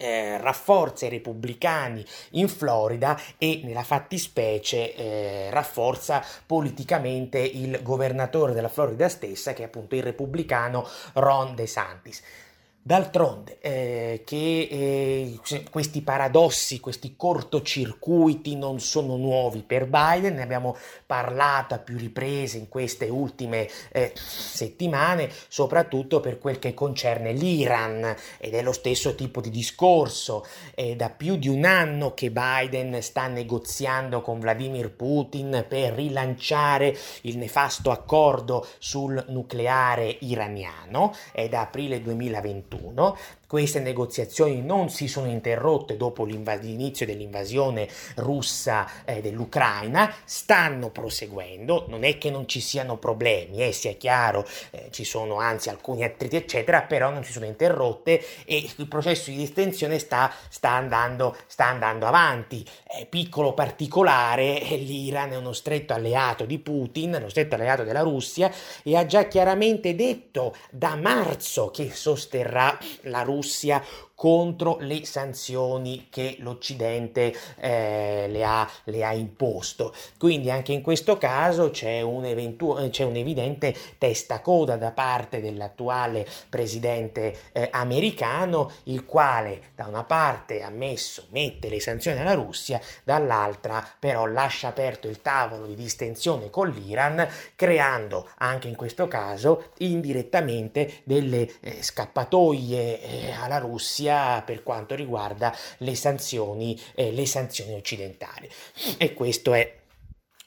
eh, 0.03 0.37
rafforza 0.39 1.07
i 1.07 1.11
repubblicani 1.11 2.05
in 2.31 2.49
Florida 2.49 3.19
e 3.39 3.61
nella 3.63 3.85
fattispecie 3.85 4.95
eh, 4.95 5.51
rafforza 5.51 6.25
politicamente 6.45 7.39
il 7.39 7.81
governatore 7.83 8.53
della 8.53 8.69
Florida 8.69 9.09
stessa 9.09 9.53
che 9.53 9.63
è 9.63 9.67
appunto 9.67 9.95
il 9.95 10.03
repubblicano 10.03 10.87
Ron 11.15 11.55
DeSantis. 11.55 12.23
D'altronde, 12.85 13.59
eh, 13.61 14.23
che 14.27 14.69
eh, 14.69 15.39
questi 15.71 16.03
paradossi, 16.03 16.81
questi 16.81 17.15
cortocircuiti 17.17 18.57
non 18.57 18.81
sono 18.81 19.15
nuovi 19.15 19.63
per 19.63 19.87
Biden, 19.87 20.35
ne 20.35 20.43
abbiamo 20.43 20.77
parlato 21.07 21.75
a 21.75 21.79
più 21.79 21.97
riprese 21.97 22.59
in 22.59 22.69
queste 22.69 23.09
ultime 23.09 23.69
eh, 23.93 24.11
settimane, 24.17 25.31
soprattutto 25.47 26.19
per 26.19 26.41
quel 26.41 26.59
che 26.59 26.75
concerne 26.75 27.31
l'Iran 27.31 28.17
ed 28.39 28.53
è 28.53 28.63
lo 28.63 28.73
stesso 28.73 29.15
tipo 29.15 29.41
di 29.41 29.51
discorso. 29.51 30.45
È 30.75 30.97
da 30.97 31.11
più 31.11 31.37
di 31.37 31.47
un 31.47 31.65
anno 31.65 32.15
che 32.15 32.33
Biden 32.33 33.01
sta 33.01 33.29
negoziando 33.29 34.23
con 34.23 34.41
Vladimir 34.41 34.91
Putin 34.91 35.67
per 35.69 35.93
rilanciare 35.93 36.99
il 37.21 37.39
nefasto 37.39 37.93
accordo 37.93 38.67
sul 38.79 39.25
nucleare 39.29 40.17
iraniano, 40.23 41.15
è 41.31 41.49
da 41.49 41.61
aprile 41.61 42.03
2021 42.03 42.71
2021 42.77 43.17
queste 43.53 43.81
negoziazioni 43.81 44.63
non 44.63 44.89
si 44.89 45.07
sono 45.09 45.27
interrotte 45.27 45.99
dopo 45.99 46.25
l'inizio 46.25 47.05
dell'invasione 47.05 47.87
russa 48.15 49.05
eh, 49.05 49.21
dell'Ucraina, 49.21 50.11
stanno 50.25 50.89
proseguendo, 50.89 51.85
non 51.89 52.03
è 52.03 52.17
che 52.17 52.31
non 52.31 52.49
ci 52.49 52.61
siano 52.63 52.97
problemi, 52.97 53.63
eh, 53.63 53.73
sia 53.73 53.93
chiaro, 53.93 54.47
eh, 54.71 54.89
ci 54.91 55.05
sono 55.05 55.37
anzi 55.37 55.69
alcuni 55.69 56.03
attriti 56.03 56.37
eccetera, 56.37 56.81
però 56.81 57.11
non 57.11 57.25
si 57.25 57.33
sono 57.33 57.45
interrotte 57.45 58.25
e 58.47 58.71
il 58.75 58.89
processo 58.89 59.29
di 59.29 59.37
distensione 59.37 59.99
sta, 59.99 60.33
sta, 60.49 60.71
andando, 60.71 61.37
sta 61.47 61.67
andando, 61.67 62.07
avanti. 62.07 62.65
piccolo 63.11 63.53
particolare, 63.53 64.61
l'Iran 64.61 65.33
è 65.33 65.37
uno 65.37 65.53
stretto 65.53 65.93
alleato 65.93 66.47
di 66.47 66.59
Putin, 66.59 67.17
uno 67.19 67.29
stretto 67.29 67.57
alleato 67.57 67.85
della 67.85 68.01
Russia 68.01 68.51
e 68.83 68.97
ha 68.97 69.05
già 69.05 69.25
chiaramente 69.25 69.95
detto 69.95 70.57
da 70.71 70.97
marzo 70.97 71.71
che 71.71 71.91
sosterrà 71.93 72.79
la 73.03 73.21
Russia 73.21 73.41
Russia 73.43 73.83
contro 74.23 74.77
le 74.79 75.05
sanzioni 75.05 76.07
che 76.09 76.37
l'Occidente 76.39 77.35
eh, 77.57 78.27
le, 78.29 78.45
ha, 78.45 78.71
le, 78.85 79.05
ha, 79.05 79.13
imposto. 79.13 79.93
Quindi 80.17 80.49
anche 80.49 80.71
in 80.73 80.81
questo 80.81 81.19
caso 81.19 81.71
c'è 81.71 82.03
un, 82.03 82.25
eventu- 82.25 82.89
c'è 82.91 83.03
un 83.03 83.17
evidente 83.17 83.75
testacoda 83.99 84.77
da 84.77 84.93
parte 84.93 85.41
dell'attuale 85.41 86.25
presidente 86.49 87.37
eh, 87.51 87.69
americano, 87.73 88.71
il 88.85 89.05
quale 89.07 89.73
da 89.75 89.87
una 89.87 90.05
parte 90.05 90.63
ha 90.63 90.71
messo, 90.71 91.25
mette 91.31 91.69
le 91.69 91.81
sanzioni 91.81 92.21
alla 92.21 92.35
Russia, 92.35 92.81
dall'altra 93.03 93.85
però 93.99 94.27
lascia 94.27 94.69
aperto 94.69 95.09
il 95.09 95.21
tavolo 95.21 95.67
di 95.67 95.75
distensione 95.75 96.49
con 96.49 96.69
l'Iran, 96.69 97.27
creando 97.57 98.29
anche 98.39 98.69
in 98.69 98.77
questo 98.77 99.09
caso 99.09 99.73
indirettamente 99.79 101.01
delle 101.03 101.51
eh, 101.59 101.83
scappatoie 101.83 103.03
eh, 103.03 103.33
alla 103.33 103.59
Russia 103.59 104.11
sia 104.13 104.43
per 104.43 104.63
quanto 104.63 104.95
riguarda 104.95 105.55
le 105.79 105.95
sanzioni, 105.95 106.79
eh, 106.95 107.13
le 107.13 107.27
sanzioni 107.27 107.75
occidentali. 107.75 108.49
E 108.99 109.15
questo 109.15 109.55
è 109.55 109.81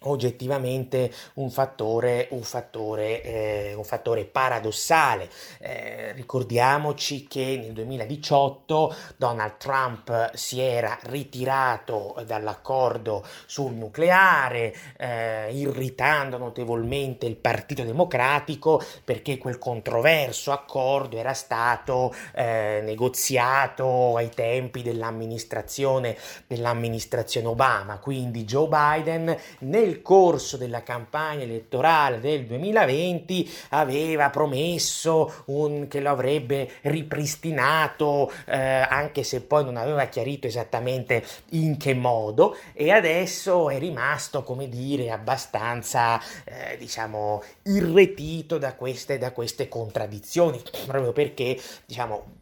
oggettivamente 0.06 1.12
un 1.36 1.50
fattore, 1.50 2.28
un 2.32 2.44
fattore, 2.44 3.22
eh, 3.22 3.74
un 3.76 3.84
fattore 3.84 4.26
paradossale. 4.26 5.30
Eh, 5.60 6.12
ricordiamoci 6.14 7.28
che 7.28 7.60
nel 7.62 7.74
2018 7.74 8.96
Donald 9.18 9.58
Trump 9.58 10.34
si 10.34 10.60
era 10.60 10.98
ritirato 11.04 12.16
dall'accordo 12.26 13.24
sul 13.46 13.74
nucleare, 13.74 14.76
eh, 14.98 15.52
irritando 15.54 16.38
notevolmente 16.38 17.26
il 17.26 17.36
Partito 17.36 17.84
Democratico 17.84 18.82
perché 19.04 19.38
quel 19.38 19.58
controverso 19.58 20.52
accordo 20.52 21.18
era 21.18 21.34
stato 21.34 22.14
eh, 22.34 22.82
negoziato 22.84 24.16
ai 24.16 24.30
tempi 24.30 24.82
dell'amministrazione, 24.82 26.18
dell'amministrazione 26.48 27.48
Obama. 27.48 27.98
Quindi 28.00 28.44
Joe 28.44 28.68
Biden 28.68 29.36
nel 29.60 29.95
corso 30.02 30.58
della 30.58 30.84
campagna 30.84 31.44
elettorale 31.44 32.20
del 32.20 32.46
2020 32.46 33.50
aveva 33.70 34.30
promesso 34.30 35.44
un, 35.46 35.88
che 35.88 36.00
lo 36.00 36.10
avrebbe 36.10 36.70
ripristinato, 36.82 38.32
eh, 38.46 38.58
anche 38.58 39.24
se 39.24 39.42
poi 39.42 39.64
non 39.64 39.78
aveva 39.78 40.06
chiarito 40.06 40.48
esattamente 40.48 41.24
in 41.52 41.78
che 41.78 41.94
modo, 41.94 42.58
e 42.74 42.92
adesso 42.92 43.70
è 43.70 43.80
rimasto, 43.80 44.44
come 44.44 44.70
dire, 44.70 45.12
abbastanza, 45.12 46.22
eh, 46.44 46.78
diciamo, 46.78 47.44
irretito 47.64 48.58
da 48.58 48.74
queste, 48.76 49.18
da 49.18 49.32
queste 49.32 49.68
contraddizioni, 49.68 50.62
proprio 50.86 51.12
perché, 51.12 51.60
diciamo, 51.86 52.34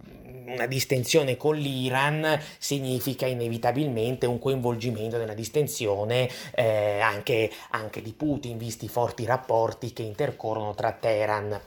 una 0.47 0.65
distensione 0.65 1.37
con 1.37 1.55
l'Iran 1.55 2.39
significa 2.57 3.25
inevitabilmente 3.25 4.25
un 4.25 4.39
coinvolgimento 4.39 5.17
nella 5.17 5.33
distensione 5.33 6.29
eh, 6.53 6.99
anche, 6.99 7.51
anche 7.71 8.01
di 8.01 8.13
Putin, 8.13 8.57
visti 8.57 8.85
i 8.85 8.89
forti 8.89 9.25
rapporti 9.25 9.93
che 9.93 10.03
intercorrono 10.03 10.73
tra 10.73 10.91
Teheran 10.91 11.61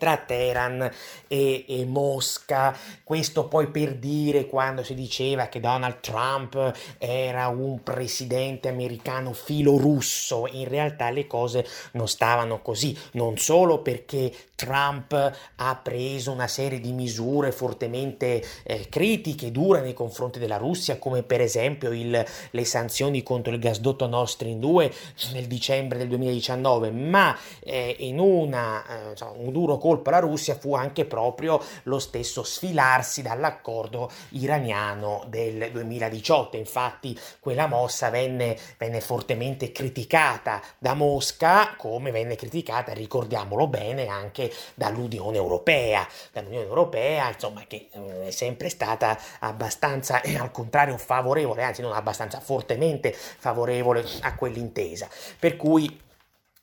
tra 0.00 0.16
Teheran 0.16 0.90
e, 1.28 1.64
e, 1.68 1.84
Mosca. 1.84 2.74
Questo 3.04 3.46
poi 3.46 3.66
per 3.66 3.96
dire 3.96 4.46
quando 4.46 4.82
si 4.82 4.94
diceva 4.94 5.48
che 5.48 5.60
Donald 5.60 6.00
Trump 6.00 6.72
era 6.96 7.48
un 7.48 7.82
presidente 7.82 8.68
americano 8.68 9.34
filorusso, 9.34 10.48
in 10.50 10.66
realtà 10.66 11.10
le 11.10 11.26
cose 11.26 11.66
non 11.92 12.08
stavano 12.08 12.62
così, 12.62 12.96
non 13.12 13.36
solo 13.36 13.82
perché 13.82 14.32
Trump 14.60 15.32
ha 15.56 15.76
preso 15.76 16.32
una 16.32 16.46
serie 16.46 16.80
di 16.80 16.92
misure 16.92 17.50
fortemente 17.50 18.44
eh, 18.62 18.88
critiche, 18.90 19.50
dure 19.50 19.80
nei 19.80 19.94
confronti 19.94 20.38
della 20.38 20.58
Russia, 20.58 20.98
come 20.98 21.22
per 21.22 21.40
esempio 21.40 21.92
il, 21.92 22.22
le 22.50 22.64
sanzioni 22.66 23.22
contro 23.22 23.54
il 23.54 23.58
gasdotto 23.58 24.06
Nord 24.06 24.28
Stream 24.28 24.58
2 24.58 24.92
nel 25.32 25.46
dicembre 25.46 25.96
del 25.96 26.08
2019, 26.08 26.90
ma 26.90 27.34
eh, 27.60 27.96
in 28.00 28.18
una, 28.18 29.14
eh, 29.14 29.24
un 29.36 29.50
duro 29.50 29.78
colpo 29.78 30.10
alla 30.10 30.18
Russia 30.18 30.54
fu 30.54 30.74
anche 30.74 31.06
proprio 31.06 31.62
lo 31.84 31.98
stesso 31.98 32.42
sfilarsi 32.42 33.22
dall'accordo 33.22 34.10
iraniano 34.30 35.24
del 35.28 35.70
2018. 35.72 36.58
Infatti 36.58 37.18
quella 37.38 37.66
mossa 37.66 38.10
venne, 38.10 38.58
venne 38.76 39.00
fortemente 39.00 39.72
criticata 39.72 40.60
da 40.78 40.92
Mosca, 40.92 41.76
come 41.78 42.10
venne 42.10 42.36
criticata, 42.36 42.92
ricordiamolo 42.92 43.66
bene, 43.66 44.06
anche 44.06 44.49
dall'Unione 44.74 45.36
Europea. 45.36 46.06
Dall'Unione 46.32 46.66
Europea, 46.66 47.28
insomma, 47.28 47.64
che 47.66 47.88
eh, 47.92 48.28
è 48.28 48.30
sempre 48.30 48.68
stata 48.68 49.18
abbastanza, 49.40 50.20
al 50.38 50.50
contrario, 50.50 50.96
favorevole, 50.96 51.62
anzi 51.62 51.82
non 51.82 51.92
abbastanza, 51.92 52.40
fortemente 52.40 53.12
favorevole 53.12 54.04
a 54.20 54.34
quell'intesa. 54.34 55.08
Per 55.38 55.56
cui 55.56 56.08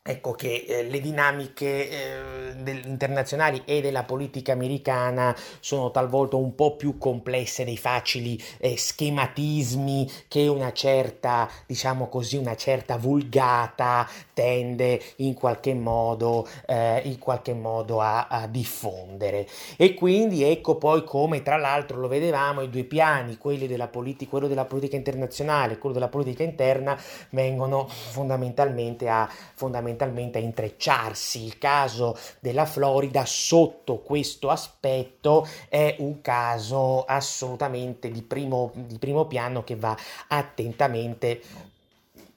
ecco 0.07 0.31
che 0.31 0.63
eh, 0.65 0.83
le 0.83 1.01
dinamiche 1.01 1.89
eh, 1.89 2.81
internazionali 2.85 3.61
e 3.65 3.81
della 3.81 4.03
politica 4.03 4.53
americana 4.53 5.35
sono 5.59 5.91
talvolta 5.91 6.37
un 6.37 6.55
po' 6.55 6.77
più 6.77 6.97
complesse 6.97 7.65
dei 7.65 7.77
facili 7.77 8.41
eh, 8.59 8.77
schematismi 8.77 10.09
che 10.29 10.47
una 10.47 10.71
certa, 10.71 11.49
diciamo 11.65 12.07
così, 12.07 12.37
una 12.37 12.55
certa 12.55 12.95
vulgata 12.95 14.07
tende 14.33 15.01
in 15.17 15.33
qualche 15.33 15.73
modo, 15.73 16.47
eh, 16.65 17.01
in 17.03 17.19
qualche 17.19 17.53
modo 17.53 17.99
a, 17.99 18.27
a, 18.27 18.47
diffondere. 18.47 19.45
E 19.75 19.93
quindi 19.93 20.43
ecco 20.43 20.75
poi 20.77 21.03
come 21.03 21.41
tra 21.41 21.57
l'altro 21.57 21.99
lo 21.99 22.07
vedevamo 22.07 22.61
i 22.61 22.69
due 22.69 22.83
piani, 22.83 23.37
della 23.47 23.87
politica, 23.87 24.29
quello 24.29 24.47
della 24.47 24.65
politica 24.65 24.95
internazionale 24.95 25.73
e 25.73 25.77
quello 25.77 25.95
della 25.95 26.07
politica 26.07 26.43
interna, 26.43 26.99
vengono 27.29 27.87
fondamentalmente 27.87 29.09
a 29.09 29.29
fondamentalmente 29.53 29.96
fondamentalmente 29.97 30.37
a 30.37 30.41
intrecciarsi. 30.41 31.43
Il 31.43 31.57
caso 31.57 32.15
della 32.39 32.65
Florida 32.65 33.25
sotto 33.25 33.97
questo 33.97 34.49
aspetto 34.49 35.47
è 35.67 35.95
un 35.99 36.21
caso 36.21 37.03
assolutamente 37.03 38.11
di 38.11 38.21
primo, 38.21 38.71
di 38.73 38.97
primo 38.99 39.25
piano 39.25 39.63
che 39.63 39.75
va 39.75 39.97
attentamente 40.27 41.41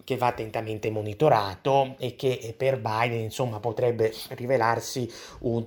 che 0.04 0.16
va 0.16 0.28
attentamente 0.28 0.90
monitorato 0.90 1.94
e 1.98 2.16
che 2.16 2.54
per 2.56 2.80
Biden 2.80 3.20
insomma 3.20 3.60
potrebbe 3.60 4.12
rivelarsi 4.30 5.10
un, 5.40 5.64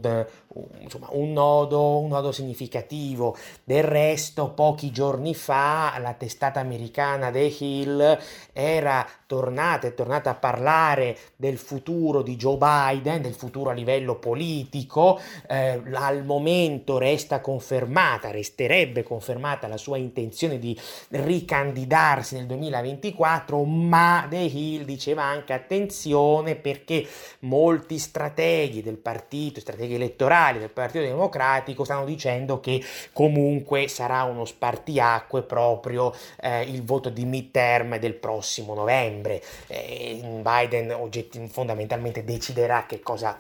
un, 0.54 0.66
insomma, 0.80 1.08
un, 1.12 1.32
nodo, 1.32 2.00
un 2.00 2.10
nodo 2.10 2.32
significativo. 2.32 3.36
Del 3.64 3.84
resto, 3.84 4.50
pochi 4.50 4.92
giorni 4.92 5.34
fa 5.34 5.96
la 6.00 6.14
testata 6.14 6.60
americana 6.60 7.32
The 7.32 7.56
Hill 7.60 8.20
era 8.52 9.08
tornata, 9.26 9.88
è 9.88 9.94
tornata 9.94 10.32
a 10.32 10.36
parlare 10.36 11.18
del 11.36 11.58
futuro 11.58 12.22
di 12.22 12.36
Joe 12.36 12.58
Biden, 12.58 13.22
del 13.22 13.34
futuro 13.34 13.70
a 13.70 13.74
livello 13.74 14.16
politico. 14.16 15.20
Eh, 15.48 15.82
al 15.94 16.24
momento 16.24 16.98
resta 16.98 17.42
confermata, 17.42 18.32
resterebbe 18.32 19.04
confermata 19.04 19.68
la 19.68 19.78
sua 19.78 19.98
intenzione 19.98 20.60
di 20.60 20.80
ricandidarsi 21.10 22.36
nel 22.36 22.46
2024, 22.46 23.64
ma 23.64 24.23
The 24.28 24.38
Hill 24.38 24.84
diceva 24.84 25.24
anche 25.24 25.54
attenzione 25.54 26.56
perché 26.56 27.08
molti 27.40 27.98
strateghi 27.98 28.82
del 28.82 28.98
partito, 28.98 29.60
strateghi 29.60 29.96
elettorali 29.96 30.60
del 30.60 30.70
Partito 30.70 31.04
Democratico 31.04 31.84
stanno 31.84 32.06
dicendo 32.06 32.60
che 32.60 32.84
comunque 33.12 33.88
sarà 33.88 34.24
uno 34.24 34.46
spartiacque 34.46 35.44
proprio 35.44 36.14
eh, 36.42 36.62
il 36.64 36.84
voto 36.84 37.10
di 37.10 37.26
midterm 37.26 37.98
del 37.98 38.16
prossimo 38.16 38.74
novembre. 38.74 39.42
Eh, 39.68 40.42
Biden 40.42 40.92
oggetti, 40.92 41.48
fondamentalmente 41.48 42.24
deciderà 42.24 42.86
che 42.86 43.00
cosa 43.00 43.36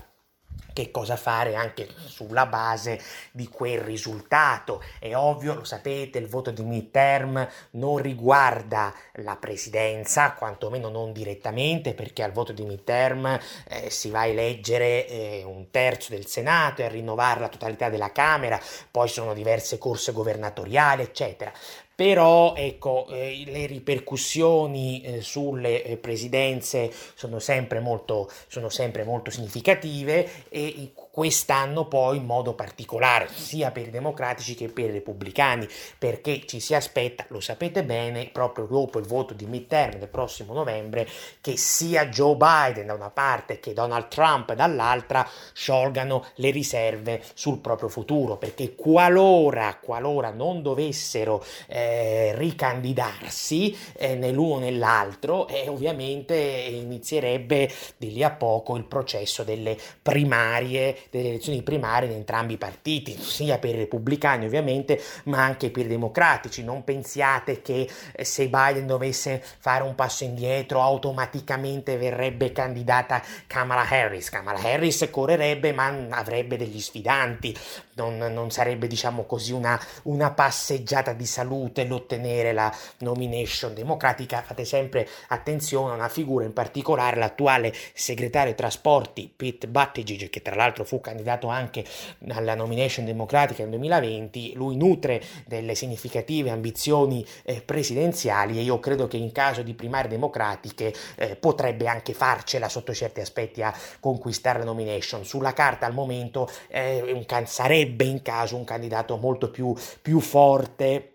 che 0.74 0.92
cosa 0.92 1.16
fare 1.16 1.56
anche 1.56 1.88
sulla 2.08 2.46
base 2.46 3.00
di 3.32 3.48
quel 3.48 3.80
risultato. 3.80 4.84
È 5.00 5.16
ovvio, 5.16 5.54
lo 5.54 5.64
sapete, 5.64 6.18
il 6.18 6.28
voto 6.28 6.52
di 6.52 6.64
midterm 6.64 7.48
non 7.72 7.98
riguarda 7.98 8.94
la 9.18 9.36
presidenza, 9.36 10.34
quantomeno 10.34 10.90
non 10.90 11.14
direttamente, 11.14 11.94
perché 11.94 12.24
al 12.24 12.32
voto 12.32 12.52
di 12.52 12.64
midterm 12.64 13.40
eh, 13.68 13.90
si 13.90 14.10
va 14.10 14.22
a 14.22 14.26
eleggere 14.26 15.08
eh, 15.08 15.44
un 15.46 15.70
terzo 15.70 16.14
del 16.14 16.26
Senato 16.26 16.82
e 16.82 16.86
a 16.86 16.90
rinnovare 16.90 17.40
la 17.40 17.50
totalità 17.50 17.90
della 17.90 18.12
Camera, 18.12 18.60
poi 18.90 19.08
sono 19.08 19.34
diverse 19.34 19.78
corse 19.78 20.12
governatoriali, 20.12 21.04
eccetera 21.04 21.52
però 21.96 22.56
ecco, 22.56 23.08
eh, 23.10 23.44
le 23.46 23.66
ripercussioni 23.66 25.02
eh, 25.02 25.22
sulle 25.22 25.84
eh, 25.84 25.98
presidenze 25.98 26.92
sono 27.14 27.40
sempre 27.40 27.80
molto, 27.80 28.30
sono 28.48 28.70
sempre 28.70 29.04
molto 29.04 29.30
significative 29.30 30.50
e 30.50 30.92
quest'anno 31.14 31.86
poi 31.86 32.18
in 32.18 32.26
modo 32.26 32.56
particolare, 32.56 33.28
sia 33.32 33.70
per 33.70 33.86
i 33.86 33.92
democratici 33.92 34.56
che 34.56 34.68
per 34.70 34.86
i 34.86 34.94
repubblicani, 34.94 35.68
perché 36.00 36.44
ci 36.48 36.60
si 36.60 36.74
aspetta, 36.74 37.24
lo 37.28 37.40
sapete 37.40 37.84
bene, 37.84 38.32
proprio 38.32 38.66
dopo 38.66 38.98
il 38.98 39.06
voto 39.06 39.36
di 39.36 39.46
midterm 39.46 40.00
del 40.00 40.08
prossimo 40.08 40.54
novembre, 40.54 41.08
che 41.40 41.56
sia 41.56 42.08
Joe 42.08 42.36
Biden 42.36 42.88
da 42.88 42.96
una 42.96 43.12
parte 43.12 43.60
che 43.60 43.74
Donald 43.74 44.08
Trump 44.08 44.54
dall'altra 44.54 45.30
sciolgano 45.54 46.26
le 46.38 46.50
riserve 46.50 47.22
sul 47.36 47.60
proprio 47.60 47.90
futuro, 47.90 48.38
perché 48.38 48.74
qualora, 48.74 49.78
qualora 49.80 50.32
non 50.32 50.64
dovessero 50.64 51.46
eh, 51.68 52.34
ricandidarsi 52.36 53.78
eh, 53.98 54.16
né 54.16 54.32
l'uno 54.32 54.58
né 54.58 54.72
l'altro, 54.72 55.48
eh, 55.48 55.70
ovviamente 55.70 56.34
inizierebbe 56.36 57.70
di 57.98 58.14
lì 58.14 58.24
a 58.24 58.32
poco 58.32 58.76
il 58.78 58.86
processo 58.86 59.44
delle 59.44 59.78
primarie 60.02 61.02
delle 61.10 61.30
elezioni 61.30 61.62
primarie 61.64 62.10
in 62.10 62.16
entrambi 62.16 62.54
i 62.54 62.58
partiti, 62.58 63.18
sia 63.20 63.58
per 63.58 63.76
i 63.76 63.80
repubblicani 63.80 64.46
ovviamente, 64.46 65.02
ma 65.26 65.44
anche 65.44 65.70
per 65.72 65.86
i 65.86 65.90
democratici. 65.90 66.64
Non 66.64 66.84
pensiate 66.84 67.62
che 67.62 67.90
eh, 68.12 68.26
se 68.26 68.48
Biden 68.48 68.88
dovesse 68.88 69.44
fare 69.60 69.84
un 69.84 69.96
passo 69.96 70.24
indietro 70.24 70.82
automaticamente 70.82 71.98
verrebbe 71.98 72.52
candidata 72.52 73.22
Kamala 73.48 73.88
Harris. 73.88 74.30
Kamala 74.30 74.60
Harris 74.60 75.08
correrebbe 75.10 75.74
ma 75.74 76.08
avrebbe 76.10 76.58
degli 76.58 76.80
sfidanti, 76.80 77.56
non, 77.96 78.18
non 78.18 78.52
sarebbe 78.52 78.88
diciamo 78.88 79.24
così 79.24 79.52
una, 79.52 79.80
una 80.04 80.32
passeggiata 80.32 81.14
di 81.14 81.26
salute 81.26 81.86
l'ottenere 81.86 82.54
la 82.54 82.74
nomination 83.00 83.74
democratica. 83.74 84.42
Fate 84.42 84.66
sempre 84.66 85.08
attenzione 85.28 85.92
a 85.92 85.96
una 85.96 86.10
figura 86.10 86.46
in 86.46 86.54
particolare, 86.54 87.18
l'attuale 87.18 87.74
segretario 87.94 88.56
trasporti 88.56 89.32
Pete 89.36 89.68
Buttigieg, 89.68 90.30
che 90.30 90.42
tra 90.42 90.56
l'altro 90.56 90.84
fu 90.84 91.00
candidato 91.00 91.48
anche 91.48 91.86
alla 92.30 92.56
nomination 92.56 93.06
democratica 93.06 93.62
nel 93.62 93.72
2020, 93.72 94.54
lui 94.56 94.76
nutre 94.76 95.22
delle 95.46 95.76
significative 95.76 96.50
ambizioni 96.50 97.26
eh, 97.44 97.62
presidenziali 97.62 98.58
e 98.58 98.62
io 98.62 98.80
credo 98.80 99.08
che 99.08 99.18
in 99.18 99.32
caso 99.32 99.62
di 99.62 99.74
primarie 99.74 100.10
democratiche 100.10 100.94
eh, 101.16 101.36
potrebbe 101.36 101.88
anche 101.88 102.14
farcela 102.14 102.70
sotto 102.70 102.94
certi 102.94 103.22
aspetti 103.22 103.62
a 103.62 103.74
conquistare 104.00 104.60
la 104.60 104.66
nomination. 104.66 105.26
Sulla 105.26 105.54
carta 105.54 105.86
al 105.86 105.94
momento 105.94 106.50
eh, 106.68 107.26
sarebbe 107.46 107.83
in 107.84 108.22
caso 108.22 108.56
un 108.56 108.64
candidato 108.64 109.18
molto 109.18 109.50
più, 109.50 109.76
più 110.02 110.20
forte 110.20 111.13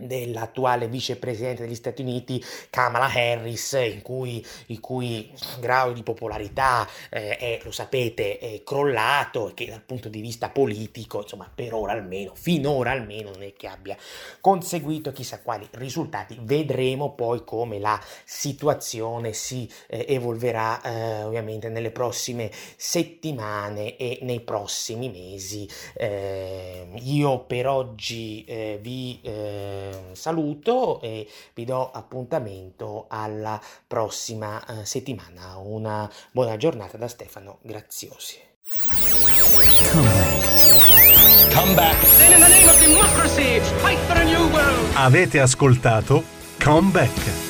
dell'attuale 0.00 0.88
vicepresidente 0.88 1.62
degli 1.62 1.74
Stati 1.74 2.02
Uniti 2.02 2.42
Kamala 2.70 3.10
Harris 3.12 3.72
in 3.72 4.02
cui, 4.02 4.44
il 4.66 4.80
cui 4.80 5.30
grado 5.58 5.92
di 5.92 6.02
popolarità 6.02 6.88
eh, 7.10 7.36
è, 7.36 7.60
lo 7.62 7.70
sapete, 7.70 8.38
è 8.38 8.62
crollato 8.64 9.48
e 9.50 9.54
che 9.54 9.66
dal 9.66 9.82
punto 9.82 10.08
di 10.08 10.20
vista 10.20 10.50
politico, 10.50 11.22
insomma, 11.22 11.50
per 11.52 11.74
ora 11.74 11.92
almeno, 11.92 12.34
finora 12.34 12.90
almeno 12.90 13.30
non 13.30 13.42
è 13.42 13.52
che 13.52 13.66
abbia 13.66 13.96
conseguito 14.40 15.12
chissà 15.12 15.40
quali 15.40 15.66
risultati. 15.72 16.38
Vedremo 16.40 17.12
poi 17.14 17.44
come 17.44 17.78
la 17.78 18.00
situazione 18.24 19.32
si 19.32 19.68
eh, 19.88 20.06
evolverà 20.08 20.80
eh, 20.82 21.22
ovviamente 21.24 21.68
nelle 21.68 21.90
prossime 21.90 22.50
settimane 22.76 23.96
e 23.96 24.18
nei 24.22 24.40
prossimi 24.40 25.08
mesi. 25.08 25.68
Eh, 25.94 26.88
io 27.02 27.40
per 27.40 27.66
oggi 27.68 28.44
eh, 28.44 28.78
vi 28.80 29.20
eh, 29.90 30.14
saluto 30.14 31.00
e 31.00 31.28
vi 31.54 31.64
do 31.64 31.90
appuntamento 31.90 33.06
alla 33.08 33.60
prossima 33.86 34.64
eh, 34.66 34.84
settimana. 34.84 35.56
Una 35.56 36.10
buona 36.30 36.56
giornata 36.56 36.96
da 36.96 37.08
Stefano 37.08 37.58
Graziosi. 37.62 38.38
Come 39.92 40.08
back. 40.08 41.54
Come 41.54 41.74
back. 41.74 42.16
Then 42.18 42.32
in 42.32 42.40
the 42.40 42.48
name 42.48 42.68
of 42.68 42.78
democracy, 42.80 43.60
fight 43.80 43.98
for 44.06 44.16
a 44.16 44.24
new 44.24 44.48
world. 44.50 44.94
Avete 44.94 45.40
ascoltato 45.40 46.22
Come 46.62 46.90
Back. 46.90 47.49